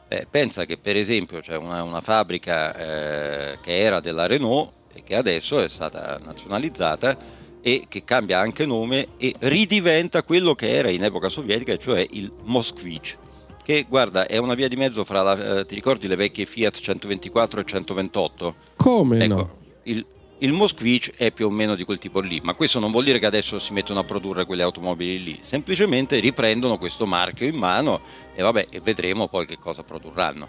eh, 0.08 0.26
pensa 0.30 0.64
che 0.64 0.78
per 0.78 0.96
esempio 0.96 1.40
c'è 1.40 1.56
una, 1.56 1.82
una 1.82 2.00
fabbrica 2.00 2.74
eh, 2.74 3.58
che 3.60 3.78
era 3.78 4.00
della 4.00 4.26
Renault 4.26 4.72
e 4.92 5.02
che 5.02 5.16
adesso 5.16 5.60
è 5.60 5.68
stata 5.68 6.18
nazionalizzata 6.22 7.34
e 7.60 7.86
che 7.88 8.04
cambia 8.04 8.38
anche 8.38 8.64
nome 8.64 9.08
e 9.16 9.34
ridiventa 9.40 10.22
quello 10.22 10.54
che 10.54 10.70
era 10.70 10.88
in 10.88 11.02
epoca 11.02 11.28
sovietica, 11.28 11.76
cioè 11.76 12.06
il 12.10 12.32
Moskvich. 12.44 13.18
Che 13.64 13.86
guarda, 13.88 14.28
è 14.28 14.36
una 14.36 14.54
via 14.54 14.68
di 14.68 14.76
mezzo 14.76 15.04
fra 15.04 15.22
la, 15.22 15.58
eh, 15.58 15.66
ti 15.66 15.74
ricordi 15.74 16.06
le 16.06 16.14
vecchie 16.14 16.46
Fiat 16.46 16.78
124 16.78 17.60
e 17.60 17.64
128? 17.64 18.54
Come 18.76 19.18
Ecco, 19.18 19.34
no? 19.34 19.56
il, 19.82 20.06
il 20.38 20.52
Moskvich 20.52 21.12
è 21.16 21.30
più 21.32 21.46
o 21.46 21.50
meno 21.50 21.74
di 21.74 21.84
quel 21.84 21.98
tipo 21.98 22.20
lì, 22.20 22.40
ma 22.42 22.54
questo 22.54 22.78
non 22.78 22.90
vuol 22.90 23.04
dire 23.04 23.18
che 23.18 23.26
adesso 23.26 23.58
si 23.58 23.72
mettono 23.72 24.00
a 24.00 24.04
produrre 24.04 24.44
quelle 24.44 24.62
automobili 24.62 25.22
lì, 25.22 25.38
semplicemente 25.42 26.18
riprendono 26.18 26.76
questo 26.76 27.06
marchio 27.06 27.46
in 27.46 27.56
mano 27.56 28.00
e 28.34 28.42
vabbè, 28.42 28.68
vedremo 28.82 29.28
poi 29.28 29.46
che 29.46 29.56
cosa 29.58 29.82
produrranno. 29.82 30.48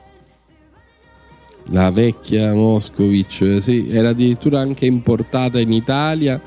La 1.70 1.90
vecchia 1.92 2.54
Moscovic, 2.54 3.62
sì, 3.62 3.90
era 3.90 4.10
addirittura 4.10 4.60
anche 4.60 4.86
importata 4.86 5.60
in 5.60 5.72
Italia 5.72 6.42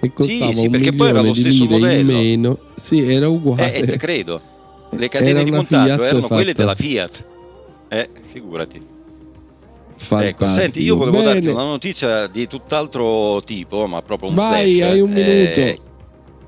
e 0.00 0.12
costava 0.12 0.52
sì, 0.52 0.66
un 0.66 0.70
poi 0.96 1.08
era 1.08 1.22
milione 1.22 1.32
di 1.32 1.42
lire 1.42 1.74
in 1.74 1.80
modello. 1.80 2.12
meno. 2.12 2.58
Sì, 2.74 3.00
era 3.00 3.28
uguale. 3.28 3.72
Eh, 3.74 3.78
e 3.80 3.86
te 3.86 3.96
credo, 3.96 4.40
le 4.90 5.08
catene 5.08 5.30
Era 5.30 5.42
di 5.42 5.50
montaggio 5.50 5.84
Fiat 5.84 6.00
erano 6.00 6.26
quelle 6.26 6.44
fatta- 6.54 6.60
della 6.62 6.74
Fiat. 6.74 7.24
Eh, 7.88 8.08
figurati. 8.32 8.93
Ecco, 9.96 10.46
senti, 10.48 10.82
io 10.82 10.96
volevo 10.96 11.22
darti 11.22 11.40
Bene. 11.40 11.52
una 11.52 11.64
notizia 11.64 12.26
di 12.26 12.46
tutt'altro 12.46 13.42
tipo, 13.44 13.86
ma 13.86 14.02
proprio 14.02 14.30
un 14.30 14.34
Vai, 14.34 14.76
flash. 14.78 14.90
hai 14.90 15.00
un 15.00 15.10
minuto. 15.10 15.60
Eh, 15.60 15.80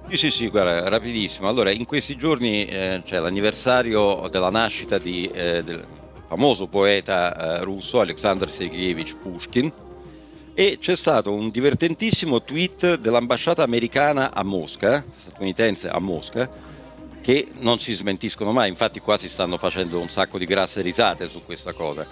Sì, 0.08 0.16
sì, 0.16 0.30
sì, 0.30 0.48
guarda, 0.48 0.88
rapidissimo. 0.88 1.48
Allora, 1.48 1.70
in 1.70 1.84
questi 1.84 2.16
giorni 2.16 2.64
eh, 2.66 3.02
c'è 3.04 3.18
l'anniversario 3.18 4.28
della 4.30 4.50
nascita 4.50 4.98
di, 4.98 5.28
eh, 5.32 5.62
del 5.64 5.84
famoso 6.28 6.66
poeta 6.66 7.58
eh, 7.60 7.64
russo 7.64 8.00
Alexander 8.00 8.50
Sergeyevich 8.50 9.16
Pushkin 9.16 9.72
e 10.54 10.78
c'è 10.80 10.96
stato 10.96 11.32
un 11.32 11.50
divertentissimo 11.50 12.42
tweet 12.42 12.98
dell'ambasciata 12.98 13.62
americana 13.62 14.32
a 14.32 14.42
Mosca, 14.42 15.04
statunitense 15.18 15.88
a 15.88 15.98
Mosca, 16.00 16.48
che 17.20 17.48
non 17.58 17.78
si 17.78 17.92
smentiscono 17.92 18.52
mai, 18.52 18.68
infatti 18.68 19.00
qua 19.00 19.18
si 19.18 19.28
stanno 19.28 19.58
facendo 19.58 19.98
un 20.00 20.08
sacco 20.08 20.38
di 20.38 20.46
grasse 20.46 20.80
risate 20.82 21.28
su 21.28 21.42
questa 21.44 21.72
cosa, 21.72 22.06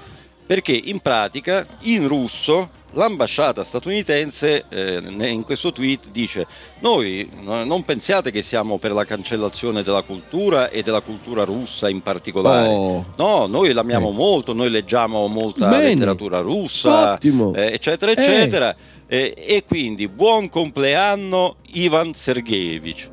perché 0.47 0.73
in 0.73 1.01
pratica 1.01 1.67
in 1.81 2.07
russo 2.09 2.69
l'ambasciata 2.97 3.65
statunitense 3.65 4.67
eh, 4.69 5.03
in 5.29 5.43
questo 5.43 5.73
tweet 5.73 6.11
dice 6.13 6.47
noi 6.79 7.29
no- 7.41 7.65
non 7.65 7.85
pensiate 7.85 8.31
che 8.31 8.41
siamo 8.43 8.79
per 8.79 8.93
la 8.93 9.05
cancellazione 9.05 9.83
della 9.83 10.03
cultura 10.03 10.69
e 10.71 10.83
della 10.83 11.01
cultura 11.01 11.43
russa 11.45 11.89
in 11.89 12.03
particolare. 12.03 12.69
Oh, 12.69 13.05
No, 13.17 13.47
noi 13.47 13.73
l'amiamo 13.73 14.11
Eh. 14.11 14.13
molto, 14.13 14.53
noi 14.53 14.71
leggiamo 14.71 15.27
molta 15.27 15.69
Bene. 15.69 15.89
letteratura 15.95 16.39
russa, 16.41 17.19
eh, 17.19 17.73
eccetera, 17.73 18.13
eccetera. 18.13 18.77
Eh, 19.07 19.35
e 19.37 19.65
quindi 19.67 20.09
buon 20.09 20.49
compleanno 20.49 21.57
Ivan 21.73 22.15
Sergeyevich. 22.15 23.09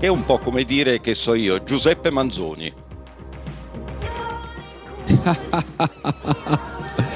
È 0.00 0.06
un 0.08 0.24
po' 0.24 0.38
come 0.38 0.64
dire 0.64 1.00
che 1.00 1.14
so 1.14 1.34
io, 1.34 1.62
Giuseppe 1.64 2.10
Manzoni. 2.10 2.72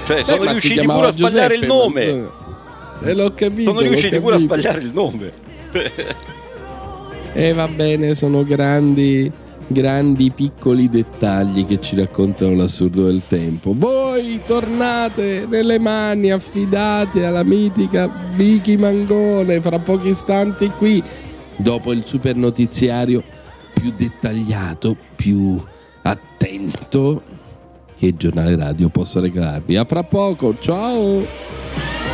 Cioè, 0.07 0.19
Eh, 0.19 0.25
sono 0.25 0.43
si 0.43 0.49
riusciti 0.49 0.87
pure 0.87 1.07
a 1.07 1.11
sbagliare 1.11 1.55
Giuseppe 1.55 1.55
il 1.55 1.67
nome. 1.67 2.05
Manzoni. 2.05 2.31
E 3.05 3.15
l'ho 3.15 3.35
capito. 3.35 3.71
Sono 3.71 3.81
riusciti 3.81 4.21
pure 4.21 4.35
a 4.35 4.39
sbagliare 4.39 4.81
il 4.81 4.93
nome. 4.93 5.33
E 7.33 7.53
va 7.53 7.67
bene, 7.69 8.15
sono 8.15 8.45
grandi, 8.45 9.31
grandi 9.67 10.31
piccoli 10.31 10.89
dettagli 10.89 11.65
che 11.65 11.81
ci 11.81 11.97
raccontano 11.97 12.55
l'assurdo 12.55 13.05
del 13.05 13.23
tempo. 13.27 13.73
Voi 13.75 14.41
tornate 14.45 15.47
nelle 15.49 15.79
mani 15.79 16.31
affidate 16.31 17.25
alla 17.25 17.43
mitica 17.43 18.11
Vicky 18.35 18.77
Mangone 18.77 19.61
fra 19.61 19.79
pochi 19.79 20.09
istanti 20.09 20.69
qui, 20.77 21.03
dopo 21.57 21.93
il 21.93 22.05
super 22.05 22.37
notiziario 22.37 23.23
più 23.73 23.93
dettagliato, 23.97 24.95
più 25.17 25.59
attento 26.03 27.23
che 28.03 28.09
il 28.09 28.17
giornale 28.17 28.57
radio 28.57 28.89
possa 28.89 29.21
regalarvi. 29.21 29.77
A 29.77 29.85
fra 29.85 30.03
poco, 30.03 30.59
ciao! 30.59 32.12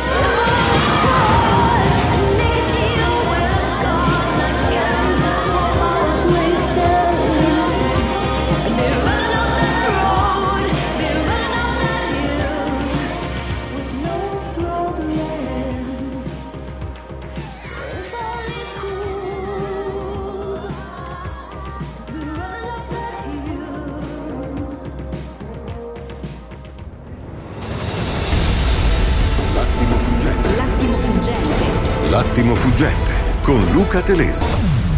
Fuggente 32.79 33.11
con 33.43 33.73
Luca 33.73 34.01
Telesi. 34.01 34.88